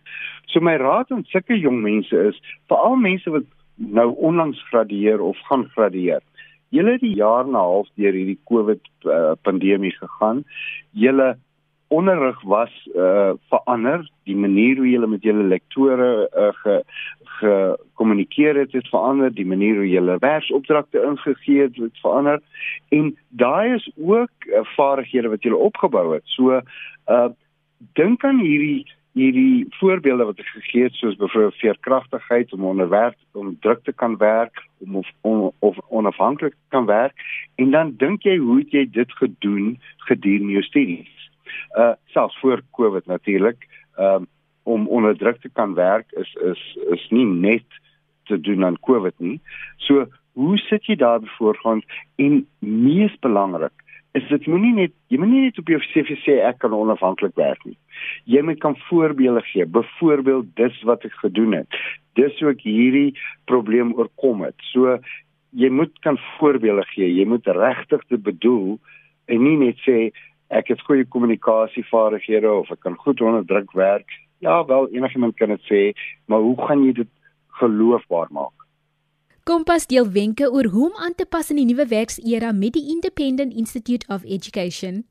So 0.46 0.60
my 0.60 0.76
raad 0.76 1.10
aan 1.10 1.24
sulke 1.24 1.58
jong 1.58 1.80
mense 1.82 2.16
is, 2.28 2.40
veral 2.68 2.96
mense 2.96 3.30
wat 3.30 3.44
nou 3.74 4.14
onlangs 4.16 4.62
gradueer 4.68 5.20
of 5.20 5.38
gaan 5.48 5.68
gradueer. 5.68 6.20
Julle 6.68 6.90
het 6.90 7.00
die 7.00 7.14
jaar 7.14 7.44
en 7.44 7.50
'n 7.50 7.54
half 7.54 7.88
deur 7.94 8.12
hierdie 8.12 8.40
COVID 8.44 8.80
uh, 9.04 9.32
pandemie 9.42 9.92
gegaan. 9.92 10.44
Julle 10.90 11.36
onderrig 11.88 12.40
was 12.42 12.88
uh 12.96 13.32
verander, 13.48 14.10
die 14.24 14.36
manier 14.36 14.76
hoe 14.76 14.90
julle 14.90 15.06
met 15.06 15.22
julle 15.22 15.42
lektore 15.42 16.30
uh, 16.36 16.48
ge 16.62 16.84
gekommunikeer 17.42 18.56
het 18.56 18.72
het 18.72 18.88
verander, 18.88 19.34
die 19.34 19.46
manier 19.46 19.76
hoe 19.76 19.88
julle 19.88 20.16
werksopdragte 20.18 21.02
ingegee 21.02 21.62
het 21.62 21.76
het 21.76 21.98
verander 22.00 22.40
en 22.88 23.16
daai 23.28 23.74
is 23.74 23.90
ook 23.96 24.30
uh, 24.46 24.64
vaardighede 24.76 25.28
wat 25.28 25.42
julle 25.42 25.56
opgebou 25.56 26.12
het. 26.14 26.24
So 26.24 26.60
uh 27.06 27.28
dink 27.98 28.24
aan 28.24 28.38
hierdie 28.38 28.86
hierdie 29.12 29.66
voorbeelde 29.76 30.24
wat 30.24 30.38
ek 30.40 30.48
gegee 30.54 30.86
het 30.88 30.94
soos 30.96 31.16
byvoorbeeld 31.20 31.60
veerkragtigheid 31.60 32.52
om 32.52 32.64
onder 32.64 32.88
werk 32.88 33.18
om 33.32 33.56
druk 33.60 33.82
te 33.84 33.92
kan 33.92 34.16
werk 34.16 34.62
om 34.80 34.96
of 34.96 35.08
on, 35.20 35.50
of 35.58 35.78
onafhanklik 35.88 36.54
kan 36.68 36.86
werk 36.86 37.12
en 37.60 37.70
dan 37.70 37.92
dink 38.00 38.24
jy 38.24 38.38
hoe 38.40 38.58
het 38.62 38.72
jy 38.72 38.86
dit 38.90 39.12
gedoen 39.20 39.74
gedurende 40.08 40.56
jou 40.56 40.64
studies? 40.68 41.12
Uh 41.76 41.92
selfs 42.14 42.38
voor 42.40 42.62
covid 42.70 43.06
natuurlik 43.06 43.68
um 43.98 44.26
om 44.62 44.86
onder 44.88 45.16
druk 45.18 45.40
te 45.40 45.50
kan 45.50 45.74
werk 45.74 46.12
is 46.12 46.34
is 46.34 46.78
is 46.96 47.06
nie 47.10 47.26
net 47.26 47.80
te 48.24 48.40
doen 48.40 48.64
aan 48.64 48.80
covid 48.80 49.14
nie. 49.18 49.40
So 49.76 50.06
hoe 50.32 50.58
sit 50.58 50.86
jy 50.86 50.96
daar 50.96 51.20
voorgrond 51.36 51.84
en 52.16 52.46
mees 52.58 53.16
belangrik 53.20 53.74
is 54.12 54.28
dit 54.28 54.46
moenie 54.46 54.72
net 54.76 54.92
jy 55.08 55.18
moenie 55.20 55.46
net 55.48 55.58
op 55.58 55.68
jou 55.68 55.80
CV 55.92 56.16
sê 56.24 56.38
ek 56.44 56.62
kan 56.64 56.72
onafhanklik 56.76 57.36
werk 57.36 57.64
nie. 57.64 57.76
Jy 58.24 58.42
moet 58.42 58.60
kan 58.60 58.76
voorbeelde 58.88 59.42
gee. 59.50 59.66
Byvoorbeeld 59.66 60.56
dis 60.56 60.82
wat 60.88 61.04
ek 61.04 61.14
gedoen 61.24 61.52
het. 61.52 61.80
Dis 62.18 62.38
hoe 62.40 62.52
ek 62.52 62.64
hierdie 62.66 63.12
probleem 63.50 63.94
oorkom 63.96 64.44
het. 64.46 64.58
So 64.72 64.98
jy 65.50 65.68
moet 65.68 65.92
kan 66.04 66.18
voorbeelde 66.38 66.84
gee. 66.94 67.08
Jy 67.12 67.26
moet 67.28 67.46
regtig 67.46 68.04
dit 68.08 68.22
bedoel 68.22 68.78
en 69.26 69.42
nie 69.42 69.56
net 69.60 69.80
sê 69.86 70.10
ek 70.52 70.68
het 70.72 70.82
goeie 70.86 71.04
kommunikasievaardighede 71.08 72.50
of 72.50 72.70
ek 72.72 72.82
kan 72.84 72.96
goed 73.00 73.20
onder 73.24 73.44
druk 73.46 73.72
werk. 73.72 74.08
Ja, 74.44 74.64
wel 74.66 74.90
enigiemand 74.90 75.36
kan 75.38 75.48
dit 75.54 75.62
sê, 75.70 75.82
maar 76.26 76.42
hoe 76.42 76.56
gaan 76.66 76.82
jy 76.84 76.92
dit 76.92 77.12
geloofbaar 77.60 78.28
maak? 78.30 78.56
Kompas 79.46 79.86
deel 79.90 80.10
wenke 80.10 80.50
oor 80.52 80.68
hoe 80.70 80.90
om 80.90 80.98
aan 81.02 81.14
te 81.14 81.26
pas 81.26 81.50
in 81.50 81.58
die 81.58 81.66
nuwe 81.70 81.86
werksera 81.90 82.52
met 82.52 82.76
die 82.76 82.84
Independent 82.94 83.54
Institute 83.54 84.06
of 84.06 84.22
Education. 84.24 85.02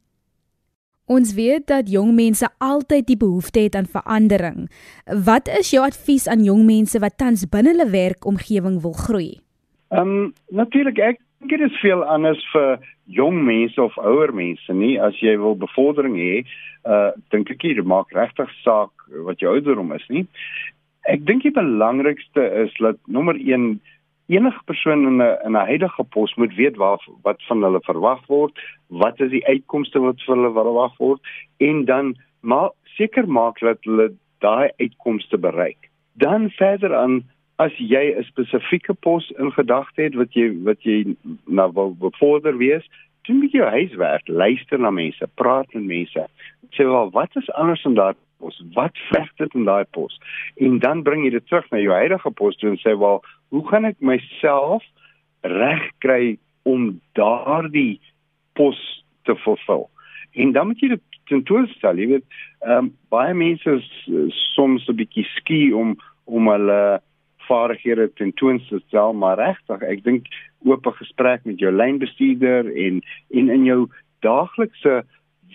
Ons 1.09 1.33
weet 1.33 1.65
dat 1.67 1.89
jong 1.89 2.13
mense 2.15 2.47
altyd 2.57 3.07
die 3.07 3.17
behoefte 3.17 3.59
het 3.59 3.75
aan 3.75 3.89
verandering. 3.89 4.69
Wat 5.25 5.47
is 5.47 5.71
jou 5.73 5.83
advies 5.83 6.27
aan 6.27 6.43
jong 6.43 6.65
mense 6.65 6.99
wat 6.99 7.17
tans 7.17 7.47
binne 7.49 7.73
hulle 7.73 7.89
werkomgewing 7.89 8.81
wil 8.81 8.93
groei? 8.93 9.39
Ehm 9.91 10.07
um, 10.07 10.33
natuurlik 10.49 10.99
ek 10.99 11.19
dink 11.39 11.51
dit 11.51 11.71
is 11.71 11.79
veel 11.81 12.03
anders 12.05 12.41
vir 12.53 12.79
jong 13.05 13.41
mense 13.43 13.81
of 13.81 13.97
ouer 13.97 14.33
mense 14.33 14.73
nie. 14.73 14.99
As 15.01 15.17
jy 15.19 15.35
wil 15.41 15.57
bevordering 15.59 16.15
hê, 16.15 16.43
uh 16.85 17.11
dink 17.33 17.49
ek 17.51 17.65
dit 17.65 17.85
maak 17.85 18.13
regtig 18.15 18.49
saak 18.63 18.91
wat 19.25 19.41
jou 19.41 19.51
ouderdom 19.51 19.91
is 19.97 20.05
nie. 20.09 20.27
Ek 21.09 21.25
dink 21.25 21.43
die 21.43 21.51
belangrikste 21.51 22.45
is 22.63 22.73
dat 22.79 23.01
nommer 23.07 23.35
1 23.35 23.81
enige 24.31 24.63
persoon 24.65 25.05
in 25.07 25.17
'n 25.21 25.37
in 25.45 25.55
'n 25.57 25.67
huidige 25.71 26.03
pos 26.03 26.35
moet 26.35 26.55
weet 26.55 26.75
wat 26.75 27.03
wat 27.21 27.39
van 27.47 27.63
hulle 27.63 27.81
verwag 27.81 28.25
word, 28.27 28.59
wat 28.87 29.19
is 29.19 29.29
die 29.29 29.45
uitkomste 29.45 29.99
wat 29.99 30.21
vir 30.25 30.35
hulle 30.35 30.53
verwag 30.53 30.97
word 30.97 31.21
en 31.57 31.85
dan 31.85 32.15
maar 32.41 32.69
seker 32.83 33.27
maak 33.27 33.59
dat 33.59 33.77
hulle 33.83 34.11
daai 34.39 34.71
uitkomste 34.77 35.37
bereik. 35.37 35.89
Dan 36.13 36.49
verder 36.49 36.95
aan 36.95 37.23
as 37.55 37.73
jy 37.77 38.13
'n 38.17 38.23
spesifieke 38.23 38.93
pos 38.93 39.29
in 39.37 39.51
gedagte 39.51 40.01
het 40.01 40.15
wat 40.15 40.33
jy 40.33 40.47
wat 40.63 40.83
jy 40.83 41.15
na 41.45 41.71
wil 41.71 41.95
bevorder 41.99 42.57
wees, 42.57 42.85
doen 43.21 43.39
met 43.39 43.51
jou 43.51 43.67
huiswerk, 43.69 44.27
luister 44.27 44.79
na 44.79 44.89
mense, 44.89 45.27
praat 45.35 45.73
met 45.73 45.83
mense. 45.83 46.27
Sê 46.71 46.83
wel, 46.83 47.11
wat 47.11 47.35
is 47.35 47.51
anders 47.51 47.83
in 47.85 47.93
daai 47.93 48.13
pos? 48.39 48.63
Wat 48.73 48.97
veg 49.11 49.29
dit 49.35 49.53
in 49.53 49.65
daai 49.65 49.85
pos? 49.91 50.19
En 50.55 50.79
dan 50.79 51.03
bring 51.03 51.23
jy 51.23 51.29
dit 51.29 51.47
terug 51.47 51.69
na 51.71 51.77
jou 51.77 51.93
huidige 51.93 52.31
pos 52.31 52.57
en 52.61 52.77
sê 52.77 52.97
wel, 52.97 53.21
hoe 53.51 53.63
gaan 53.67 53.85
ek 53.89 53.99
myself 53.99 54.83
regkry 55.43 56.37
om 56.63 57.01
daardie 57.19 57.99
pos 58.55 58.79
te 59.27 59.35
vervul? 59.43 59.89
En 60.31 60.53
dan 60.55 60.71
moet 60.71 60.79
jy 60.79 60.93
dit 60.95 61.05
tentoonstel, 61.31 61.99
jy 61.99 62.07
weet, 62.15 62.27
ehm 62.63 62.87
um, 62.87 62.91
baie 63.11 63.33
mense 63.35 63.77
is 63.77 63.87
soms 64.55 64.87
'n 64.87 64.95
bietjie 64.95 65.27
skie 65.37 65.75
om 65.75 65.97
om 66.25 66.47
hulle 66.47 67.01
vaardighede 67.47 68.11
tentoonstel, 68.15 69.13
maar 69.13 69.37
regtig, 69.37 69.81
ek 69.81 70.03
dink 70.03 70.27
oop 70.63 70.85
gesprek 70.95 71.43
met 71.45 71.59
jou 71.59 71.71
lynbestuurder 71.71 72.69
en 72.85 73.01
en 73.29 73.49
in 73.49 73.65
jou 73.65 73.89
daaglikse 74.21 75.03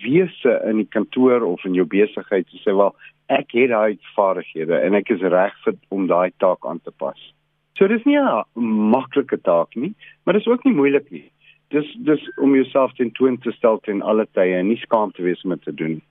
wese 0.03 0.53
in 0.69 0.83
die 0.83 0.89
kantoor 0.89 1.41
of 1.41 1.63
in 1.65 1.73
jou 1.73 1.85
besigheid 1.85 2.47
te 2.49 2.59
sê 2.61 2.75
wel 2.75 2.93
ek 3.33 3.55
het 3.57 3.71
daai 3.73 3.97
vaardighede 4.15 4.77
en 4.85 4.95
ek 4.99 5.09
is 5.15 5.21
reg 5.21 5.55
vir 5.63 5.75
om 5.89 6.07
daai 6.07 6.31
taak 6.43 6.65
aan 6.65 6.79
te 6.83 6.91
pas. 6.91 7.19
So 7.77 7.87
dis 7.87 8.03
nie 8.05 8.17
'n 8.17 8.43
maklike 8.89 9.37
taak 9.41 9.75
nie, 9.75 9.93
maar 10.23 10.33
dis 10.33 10.47
ook 10.47 10.63
nie 10.63 10.73
moeilik 10.73 11.11
nie. 11.11 11.31
Dis 11.69 11.85
dis 11.99 12.21
om 12.37 12.55
jouself 12.55 12.93
ten 12.93 13.11
toon 13.11 13.37
te 13.37 13.51
stel 13.51 13.79
ten 13.79 14.01
alle 14.01 14.27
tye 14.33 14.55
en 14.55 14.67
nie 14.67 14.77
skaam 14.77 15.11
te 15.11 15.21
wees 15.21 15.43
om 15.43 15.49
dit 15.49 15.61
te 15.61 15.73
doen. 15.73 16.01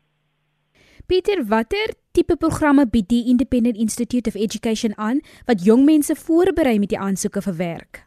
Pieter, 1.07 1.45
watter 1.49 1.95
tipe 2.13 2.37
programme 2.37 2.87
bied 2.87 3.09
die 3.09 3.29
Independent 3.29 3.77
Institute 3.77 4.29
of 4.29 4.35
Education 4.35 4.93
aan 4.99 5.21
wat 5.47 5.65
jong 5.65 5.85
mense 5.85 6.15
voorberei 6.15 6.79
met 6.79 6.89
die 6.89 6.99
aansoeke 6.99 7.43
vir 7.43 7.57
werk? 7.57 8.03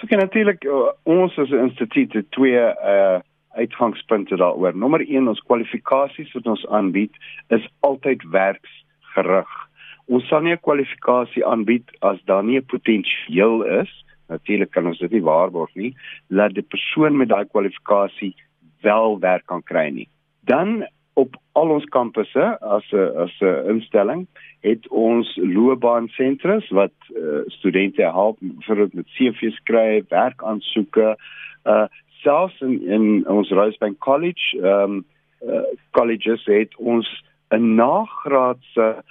So 0.00 0.06
kan 0.06 0.18
natuurlik 0.18 0.64
uh, 0.64 0.90
ons 1.02 1.38
as 1.38 1.50
'n 1.50 1.68
instituut 1.68 2.30
twee 2.30 2.58
uh 2.58 3.20
uitgangspunte 3.52 4.36
daaroor. 4.36 4.76
Nommer 4.76 5.00
1 5.00 5.28
ons 5.28 5.40
kwalifikasies 5.40 6.32
wat 6.32 6.46
ons 6.46 6.66
aanbied 6.66 7.16
is 7.48 7.68
altyd 7.80 8.22
werksgerig. 8.30 9.61
Ons 10.06 10.26
sal 10.28 10.42
nie 10.42 10.52
'n 10.52 10.66
kwalifikasie 10.66 11.44
aanbied 11.46 11.90
as 12.00 12.18
daar 12.24 12.44
nie 12.44 12.58
'n 12.58 12.66
potensiaal 12.66 13.62
is. 13.80 14.04
Natuurlik 14.28 14.70
kan 14.70 14.86
ons 14.86 14.98
dit 14.98 15.10
nie 15.10 15.22
waarborg 15.22 15.74
nie 15.74 15.94
dat 16.28 16.54
die 16.54 16.62
persoon 16.62 17.16
met 17.16 17.28
daai 17.28 17.44
kwalifikasie 17.44 18.34
wel 18.82 19.18
werk 19.20 19.46
kan 19.46 19.62
kry 19.62 19.90
nie. 19.90 20.08
Dan 20.44 20.86
op 21.14 21.36
al 21.52 21.70
ons 21.70 21.84
kampusse 21.84 22.58
as 22.60 22.84
'n 22.92 23.16
as 23.24 23.40
'n 23.40 23.68
instelling 23.74 24.26
het 24.60 24.88
ons 24.88 25.36
loopbaansentrums 25.36 26.68
wat 26.70 26.92
uh, 27.16 27.42
studente 27.46 28.02
help 28.02 28.38
vir 28.66 28.88
met 28.92 29.06
CV 29.06 29.50
skryf, 29.50 30.08
werkaansoeke, 30.08 31.16
uh 31.64 31.86
selfs 32.22 32.60
in 32.60 32.86
in 32.86 33.28
ons 33.28 33.50
Rosebank 33.50 33.98
College, 33.98 34.56
ehm 34.56 34.82
um, 34.82 35.04
uh, 35.46 35.62
colleges 35.90 36.44
het 36.44 36.76
ons 36.76 37.24
'n 37.50 37.74
nagraadse 37.74 38.86
uh, 38.96 39.02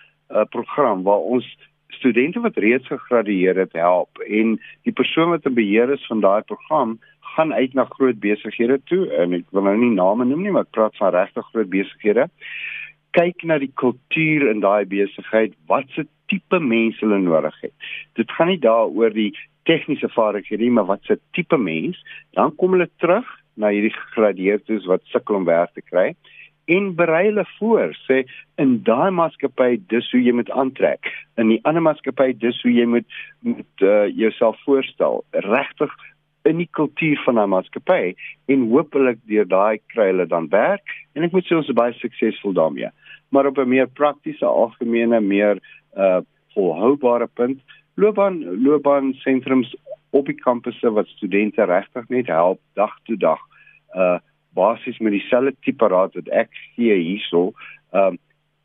program 0.50 1.04
waar 1.04 1.24
ons 1.36 1.46
studente 1.88 2.40
wat 2.40 2.58
reeds 2.58 2.88
gegradueer 2.88 3.56
het 3.56 3.74
help. 3.74 4.20
En 4.28 4.58
die 4.88 4.94
persoon 4.94 5.30
wat 5.30 5.46
in 5.46 5.54
beheer 5.54 5.92
is 5.92 6.06
van 6.08 6.22
daai 6.24 6.42
program 6.42 7.00
gaan 7.36 7.54
uit 7.54 7.74
na 7.74 7.86
groot 7.86 8.20
besighede 8.20 8.80
toe. 8.84 9.08
En 9.22 9.34
ek 9.34 9.48
wil 9.56 9.68
nou 9.68 9.78
nie 9.78 9.94
name 9.96 10.26
noem 10.26 10.44
nie 10.46 10.54
maar 10.56 10.68
ek 10.68 10.76
praat 10.78 10.98
van 11.00 11.14
regtig 11.16 11.48
groot 11.52 11.70
besighede. 11.72 12.28
Kyk 13.18 13.44
na 13.44 13.60
die 13.60 13.72
kultuur 13.76 14.48
in 14.52 14.64
daai 14.64 14.86
besigheid 14.88 15.56
watse 15.68 16.08
tipe 16.32 16.60
mense 16.64 17.04
hulle 17.04 17.20
nodig 17.20 17.58
het. 17.62 17.76
Dit 18.20 18.32
gaan 18.32 18.52
nie 18.52 18.60
daaroor 18.64 19.14
die 19.16 19.32
tegniese 19.68 20.10
vaardighede 20.12 20.72
maar 20.72 20.90
watse 20.90 21.20
tipe 21.36 21.58
mens. 21.58 22.00
Dan 22.38 22.56
kom 22.56 22.78
hulle 22.78 22.90
terug 23.04 23.28
na 23.60 23.72
hierdie 23.76 23.94
gegradueerdes 23.96 24.88
wat 24.88 25.04
sukkel 25.12 25.42
om 25.42 25.48
werk 25.48 25.76
te 25.76 25.84
kry 25.84 26.14
en 26.66 26.96
berei 26.96 27.26
hulle 27.26 27.46
voor 27.58 27.96
sê 28.06 28.22
in 28.62 28.78
daai 28.84 29.12
maatskappy 29.12 29.80
dis 29.90 30.12
hoe 30.12 30.22
jy 30.22 30.34
moet 30.38 30.52
aantrek. 30.52 31.10
In 31.42 31.50
die 31.54 31.60
ander 31.68 31.82
maatskappy 31.82 32.32
dis 32.38 32.62
hoe 32.64 32.72
jy 32.74 32.86
moet 32.86 33.20
moet 33.42 33.86
uh, 33.86 34.08
jouself 34.08 34.60
voorstel. 34.66 35.24
Regtig 35.32 35.94
in 36.44 36.58
die 36.58 36.70
kultuur 36.78 37.22
van 37.26 37.40
'n 37.40 37.50
maatskappy 37.50 38.16
en 38.48 38.70
hopelik 38.70 39.20
deur 39.26 39.48
daai 39.48 39.80
kry 39.94 40.12
hulle 40.12 40.28
dan 40.28 40.50
werk. 40.50 40.86
En 41.14 41.24
ek 41.24 41.32
moet 41.32 41.46
sê 41.46 41.56
ons 41.56 41.68
is 41.68 41.76
baie 41.76 41.94
suksesvol 41.94 42.54
daarmee. 42.54 42.90
Maar 43.30 43.46
op 43.46 43.58
'n 43.58 43.70
meer 43.70 43.88
praktiese, 43.88 44.46
algemene, 44.46 45.20
meer 45.20 45.60
uh 45.98 46.22
volhoubare 46.54 47.28
punt, 47.28 47.62
loopbaan 47.96 48.64
loopbaan 48.64 49.14
sentrums 49.14 49.76
op 50.10 50.26
die 50.26 50.36
kampusse 50.36 50.92
wat 50.92 51.08
studente 51.08 51.64
regtig 51.64 52.10
net 52.10 52.28
help 52.28 52.60
dag 52.74 52.92
tot 53.04 53.20
dag 53.20 53.40
uh 53.96 54.20
basies 54.54 55.00
met 55.00 55.12
dieselfde 55.12 55.56
tipe 55.62 55.88
raad 55.88 56.14
wat 56.14 56.28
ek 56.28 56.50
gee 56.76 56.96
hierso, 56.96 57.52
um 57.92 58.20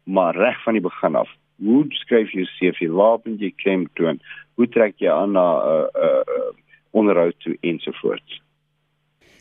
maar 0.06 0.36
reg 0.38 0.62
van 0.62 0.76
die 0.78 0.84
begin 0.84 1.16
af. 1.18 1.30
Hoe 1.58 1.82
skryf 1.98 2.30
jy 2.30 2.44
CV? 2.46 2.86
Waar 2.94 3.18
moet 3.24 3.40
jy 3.42 3.50
klem 3.58 3.88
doen? 3.98 4.20
Hoe 4.54 4.68
trek 4.70 5.00
jy 5.02 5.10
aan 5.10 5.32
na 5.34 5.46
'n 5.58 5.66
uh, 5.66 6.04
uh, 6.04 6.22
uh, 6.36 6.52
onderhoud 6.96 7.34
toe 7.44 7.56
ensovoorts. 7.60 8.42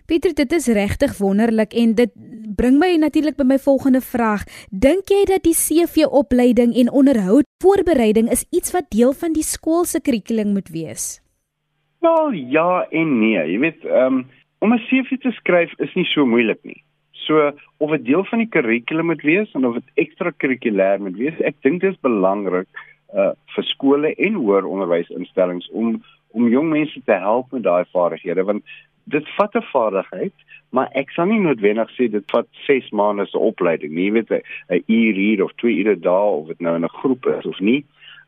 Pieter, 0.05 0.35
dit 0.37 0.51
is 0.53 0.67
regtig 0.77 1.17
wonderlik 1.17 1.73
en 1.73 1.95
dit 1.97 2.11
bring 2.55 2.77
my 2.77 2.91
natuurlik 3.01 3.39
by 3.39 3.47
my 3.55 3.57
volgende 3.61 4.03
vraag. 4.05 4.43
Dink 4.69 5.09
jy 5.09 5.23
dat 5.31 5.45
die 5.47 5.55
CV-opleiding 5.57 6.75
en 6.77 6.91
onderhoud 6.93 7.47
voorbereiding 7.63 8.29
is 8.31 8.45
iets 8.53 8.75
wat 8.75 8.91
deel 8.93 9.15
van 9.17 9.33
die 9.33 9.45
skool 9.45 9.87
se 9.89 10.01
kurrikulum 10.01 10.53
moet 10.53 10.69
wees? 10.69 11.07
Wel, 12.05 12.37
ja 12.53 12.85
en 12.91 13.17
nee. 13.19 13.41
Jy 13.49 13.59
weet, 13.63 13.87
um, 13.89 14.25
om 14.59 14.73
'n 14.73 14.83
CV 14.87 15.17
te 15.21 15.31
skryf 15.31 15.73
is 15.79 15.93
nie 15.95 16.05
so 16.05 16.25
moeilik 16.25 16.63
nie. 16.63 16.81
So 17.11 17.51
of 17.77 17.91
dit 17.91 18.05
deel 18.05 18.23
van 18.25 18.39
die 18.39 18.49
kurrikulum 18.49 19.05
moet 19.05 19.21
wees 19.21 19.51
of 19.51 19.73
dit 19.73 19.89
ekstrakurrikulêr 19.95 20.99
moet 20.99 21.17
wees, 21.17 21.39
ek 21.41 21.55
dink 21.61 21.81
dit 21.81 21.91
is 21.91 21.99
belangrik 22.01 22.67
uh 23.13 23.31
vir 23.55 23.63
skole 23.63 24.13
en 24.15 24.33
hoër 24.33 24.65
onderwysinstellings 24.65 25.69
om 25.71 26.03
om 26.35 26.49
jong 26.51 26.69
mense 26.69 26.99
te 27.05 27.15
help 27.15 27.51
met 27.51 27.63
daai 27.63 27.85
vaardighede 27.93 28.43
want 28.43 28.63
dit 29.03 29.27
vat 29.37 29.55
'n 29.55 29.69
vaardigheid 29.71 30.33
maar 30.75 30.89
ek 30.91 31.11
sal 31.15 31.25
nie 31.25 31.39
noodwendig 31.39 31.91
sê 31.95 32.09
dit 32.11 32.31
vat 32.31 32.47
6 32.67 32.89
maande 32.91 33.25
se 33.25 33.37
opleiding 33.37 33.93
nie. 33.93 34.11
Weet 34.11 34.31
'n 34.31 34.83
hier 34.87 35.43
of 35.43 35.53
twee 35.55 35.77
ure 35.83 35.95
daar 35.99 36.33
of 36.41 36.47
dit 36.47 36.59
nou 36.59 36.75
in 36.75 36.83
'n 36.83 36.97
groep 36.99 37.25
is 37.25 37.45
of 37.45 37.59
nie. 37.59 37.85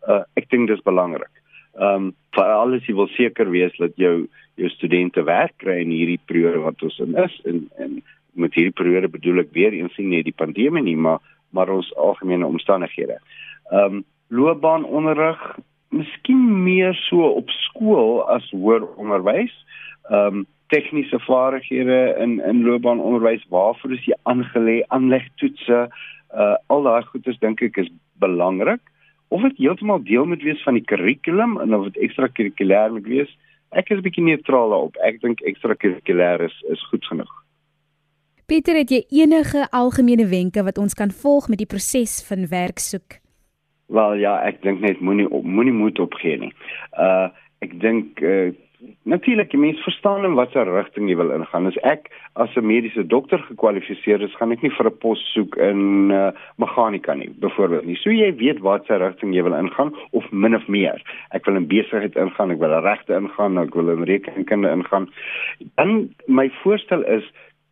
Uh, 0.08 0.24
ek 0.36 0.50
dink 0.50 0.68
dit 0.68 0.78
is 0.78 0.84
belangrik 0.84 1.37
ehm 1.78 2.10
um, 2.10 2.14
vir 2.38 2.52
alles 2.54 2.86
jy 2.86 2.94
wil 2.94 3.08
seker 3.16 3.50
wees 3.50 3.74
dat 3.82 3.96
jou 3.98 4.28
jou 4.58 4.70
studente 4.70 5.24
werk 5.26 5.56
kry 5.62 5.80
in 5.82 5.94
hierdie 5.94 6.20
periode 6.30 6.62
wat 6.62 6.82
ons 6.86 7.00
in 7.00 7.16
is. 7.24 7.34
En 7.46 7.64
en 7.78 8.02
met 8.38 8.54
hierdie 8.54 8.76
periode 8.78 9.10
bedoel 9.10 9.42
ek 9.46 9.54
weer 9.54 9.74
eens 9.74 9.98
nie 9.98 10.24
die 10.24 10.36
pandemie 10.36 10.84
nie 10.84 10.98
maar 10.98 11.20
maar 11.52 11.70
ons 11.70 11.94
algemene 11.96 12.46
omstandighede. 12.46 13.20
Ehm 13.72 14.02
um, 14.02 14.04
loopbaanonderrig 14.28 15.42
miskien 15.90 16.64
meer 16.64 16.94
so 17.08 17.30
op 17.40 17.50
skool 17.50 18.26
as 18.28 18.50
hoër 18.52 18.86
onderwys. 18.98 19.54
Ehm 20.10 20.42
um, 20.42 20.46
tegniese 20.68 21.20
vaardighede 21.20 22.16
in 22.20 22.40
in 22.44 22.64
loopbaanonderwys 22.66 23.46
waarvoor 23.50 23.94
is 23.94 24.06
jy 24.06 24.18
aangelê 24.24 24.82
aanlegtoetse 24.88 25.88
uh 26.34 26.56
al 26.68 26.84
daai 26.84 27.04
goedes 27.08 27.40
dink 27.40 27.62
ek 27.62 27.78
is 27.86 27.92
belangrik 28.20 28.82
of 29.28 29.42
dit 29.42 29.58
heeltemal 29.58 30.04
deel 30.04 30.26
moet 30.26 30.44
wees 30.44 30.64
van 30.64 30.74
die 30.74 30.84
kurrikulum 30.84 31.60
en 31.60 31.76
of 31.76 31.90
dit 31.92 31.98
ekstrakurrikulêr 32.08 32.92
moet 32.92 33.08
wees 33.08 33.34
ek 33.72 33.90
is 33.90 34.00
'n 34.00 34.02
bietjie 34.02 34.24
neutraal 34.24 34.70
daarop. 34.70 34.96
Ek 35.04 35.22
dink 35.22 35.42
ekstrakurrikulêr 35.42 36.42
is 36.42 36.64
is 36.70 36.88
goed 36.90 37.06
genoeg. 37.06 37.32
Pieter 38.46 38.76
het 38.76 38.90
jy 38.90 39.04
enige 39.10 39.68
algemene 39.72 40.28
wenke 40.28 40.64
wat 40.64 40.78
ons 40.78 40.94
kan 40.94 41.12
volg 41.12 41.50
met 41.50 41.58
die 41.58 41.68
proses 41.68 42.24
van 42.28 42.48
werk 42.48 42.80
soek? 42.80 43.20
Wel 43.88 44.14
ja, 44.14 44.40
ek 44.44 44.62
dink 44.62 44.80
net 44.80 45.00
moenie 45.00 45.28
moenie 45.28 45.74
moed 45.74 46.00
opgee 46.00 46.38
nie. 46.38 46.54
Uh 46.98 47.30
ek 47.60 47.80
dink 47.80 48.22
uh 48.22 48.54
natuurlik 49.04 49.50
die 49.52 49.60
mens 49.60 49.80
verstaan 49.84 50.26
in 50.26 50.36
watter 50.38 50.70
rigting 50.70 51.10
jy 51.10 51.16
wil 51.18 51.32
ingaan. 51.34 51.66
As 51.70 51.78
ek 51.84 52.10
as 52.36 52.56
'n 52.56 52.66
mediese 52.66 53.06
dokter 53.08 53.40
gekwalifiseer 53.40 54.22
is, 54.22 54.36
gaan 54.36 54.52
ek 54.52 54.62
nie 54.62 54.72
vir 54.72 54.88
'n 54.88 54.98
pos 54.98 55.20
soek 55.34 55.58
in 55.58 56.12
uh 56.12 56.32
meganika 56.58 57.14
nie, 57.14 57.30
byvoorbeeld 57.30 57.86
nie. 57.86 57.96
So 57.96 58.10
jy 58.10 58.36
weet 58.36 58.60
watter 58.60 59.00
rigting 59.00 59.34
jy 59.34 59.44
wil 59.44 59.54
ingaan 59.54 59.96
of 60.12 60.32
min 60.32 60.56
of 60.56 60.68
meer. 60.68 61.02
Ek 61.32 61.46
wil 61.46 61.56
in 61.56 61.68
besigheid 61.68 62.16
ingaan, 62.16 62.52
ek 62.52 62.60
wil 62.60 62.82
regte 62.82 63.14
ingaan, 63.14 63.58
ek 63.58 63.76
wil 63.76 63.90
in 63.90 64.04
rekenkunde 64.04 64.70
ingaan. 64.70 65.10
Dan 65.76 66.10
my 66.28 66.50
voorstel 66.64 67.04
is 67.06 67.24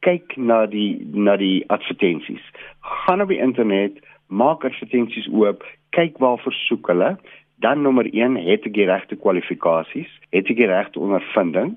kyk 0.01 0.37
na 0.37 0.65
die 0.65 1.01
na 1.13 1.37
die 1.37 1.63
advertensies. 1.67 2.43
Gaan 2.81 3.21
op 3.21 3.29
die 3.29 3.41
internet 3.41 3.99
maak 4.27 4.65
advertensies 4.65 5.27
oop, 5.31 5.63
kyk 5.89 6.17
waar 6.17 6.37
versoek 6.37 6.87
hulle. 6.87 7.17
Dan 7.65 7.81
nommer 7.81 8.05
1, 8.13 8.35
het 8.45 8.65
ek 8.69 8.75
die 8.77 8.85
regte 8.85 9.17
kwalifikasies? 9.17 10.11
Het 10.35 10.49
ek 10.53 10.59
die 10.59 10.69
regte 10.69 11.01
ondervinding? 11.01 11.73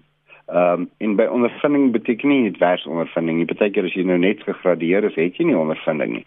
Ehm 0.49 0.85
um, 0.85 0.89
en 1.05 1.15
by 1.17 1.27
ondervinding 1.33 1.91
beteken 1.93 2.29
nie 2.33 2.43
net 2.45 2.59
vers 2.61 2.85
ondervinding 2.89 3.39
nie. 3.41 3.49
Beteken 3.49 3.89
as 3.89 3.97
jy 3.97 4.05
nou 4.09 4.19
net 4.21 4.45
gegradueer 4.45 5.05
is, 5.09 5.17
het 5.17 5.41
jy 5.41 5.49
nie 5.49 5.57
ondervinding 5.57 6.19
nie. 6.19 6.27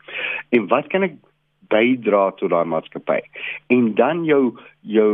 En 0.58 0.66
wat 0.74 0.90
kan 0.94 1.06
ek 1.06 1.16
bydra 1.74 2.24
tot 2.40 2.52
daai 2.54 2.66
maatskappy? 2.74 3.20
En 3.74 3.94
dan 3.98 4.26
jou 4.26 4.44
jou 4.82 5.12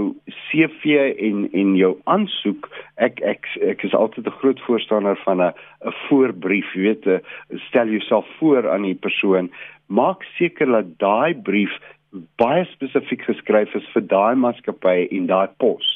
CV 0.49 0.99
en 1.29 1.47
en 1.51 1.75
jou 1.79 1.93
aansoek, 2.15 2.69
ek 2.95 3.19
ek 3.33 3.47
ek 3.75 3.83
is 3.87 3.95
altyd 3.95 4.27
'n 4.27 4.39
groot 4.43 4.61
voorstander 4.67 5.19
van 5.23 5.41
'n 5.41 5.51
'n 5.51 5.95
voorbrief, 6.07 6.71
jy 6.75 6.81
weet, 6.87 7.23
stel 7.67 7.87
jouself 7.87 8.27
voor 8.39 8.69
aan 8.69 8.87
die 8.87 8.99
persoon 9.07 9.51
maak 9.87 10.23
seker 10.37 10.67
dat 10.67 10.97
daai 10.99 11.33
brief 11.35 11.71
baie 12.11 12.65
spesifiek 12.71 13.23
geskryf 13.27 13.75
is 13.75 13.87
vir 13.93 14.05
daai 14.11 14.35
maatskappy 14.35 15.07
en 15.11 15.31
daai 15.31 15.47
pos. 15.59 15.87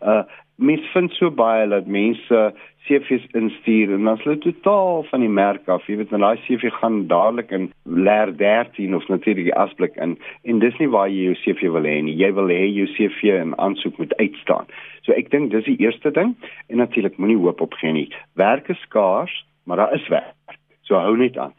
Uh 0.00 0.22
mens 0.62 0.84
vind 0.92 1.10
so 1.16 1.30
baie 1.34 1.64
dat 1.66 1.88
mense 1.90 2.40
CV's 2.86 3.24
instuur 3.34 3.94
en 3.94 4.04
dan 4.04 4.16
sluit 4.16 4.40
totaal 4.40 5.02
van 5.08 5.20
die 5.20 5.28
merk 5.28 5.68
af. 5.68 5.86
Jy 5.86 5.96
weet, 5.96 6.12
en 6.12 6.22
daai 6.22 6.38
CV 6.44 6.70
gaan 6.76 7.06
dadelik 7.10 7.50
in 7.50 7.70
leer 7.82 8.30
13 8.36 8.94
of 8.94 9.06
natuurlik 9.08 9.50
asblik 9.58 9.96
in 9.96 10.16
en 10.42 10.58
dis 10.62 10.76
nie 10.78 10.90
waar 10.90 11.08
jy 11.10 11.30
jou 11.30 11.38
CV 11.44 11.72
wil 11.74 11.88
hê 11.88 11.96
nie. 12.02 12.14
Jy 12.18 12.32
wil 12.38 12.52
hê 12.52 12.66
jou 12.68 12.86
CV 12.94 13.32
en 13.38 13.56
aansoek 13.58 13.98
moet 13.98 14.14
uitstaan. 14.18 14.70
So 15.06 15.16
ek 15.16 15.30
dink 15.34 15.50
dis 15.54 15.66
die 15.66 15.78
eerste 15.82 16.10
ding 16.14 16.36
en 16.68 16.82
natuurlik 16.82 17.18
moenie 17.18 17.40
hoop 17.42 17.64
opgee 17.64 17.94
nie. 17.94 18.08
Werk 18.38 18.70
is 18.70 18.86
skaars, 18.86 19.34
maar 19.64 19.82
daar 19.82 19.94
is 19.98 20.08
werk. 20.10 20.58
So 20.86 20.98
hou 20.98 21.16
net 21.16 21.38
aan. 21.38 21.54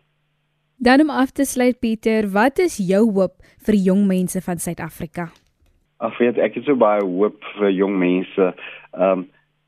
Dan 0.84 1.00
om 1.02 1.10
af 1.10 1.32
te 1.32 1.46
sluit 1.46 1.80
Pieter, 1.80 2.26
wat 2.32 2.60
is 2.60 2.74
jou 2.78 3.06
hoop 3.16 3.38
vir 3.66 3.76
jong 3.86 4.02
mense 4.08 4.42
van 4.44 4.60
Suid-Afrika? 4.60 5.30
Ag 6.04 6.18
weet 6.20 6.42
ek 6.44 6.58
het 6.58 6.66
so 6.68 6.76
baie 6.76 7.06
hoop 7.08 7.46
vir 7.56 7.72
jong 7.72 7.96
mense. 8.02 8.48
Ehm 8.92 9.22
um, 9.22 9.24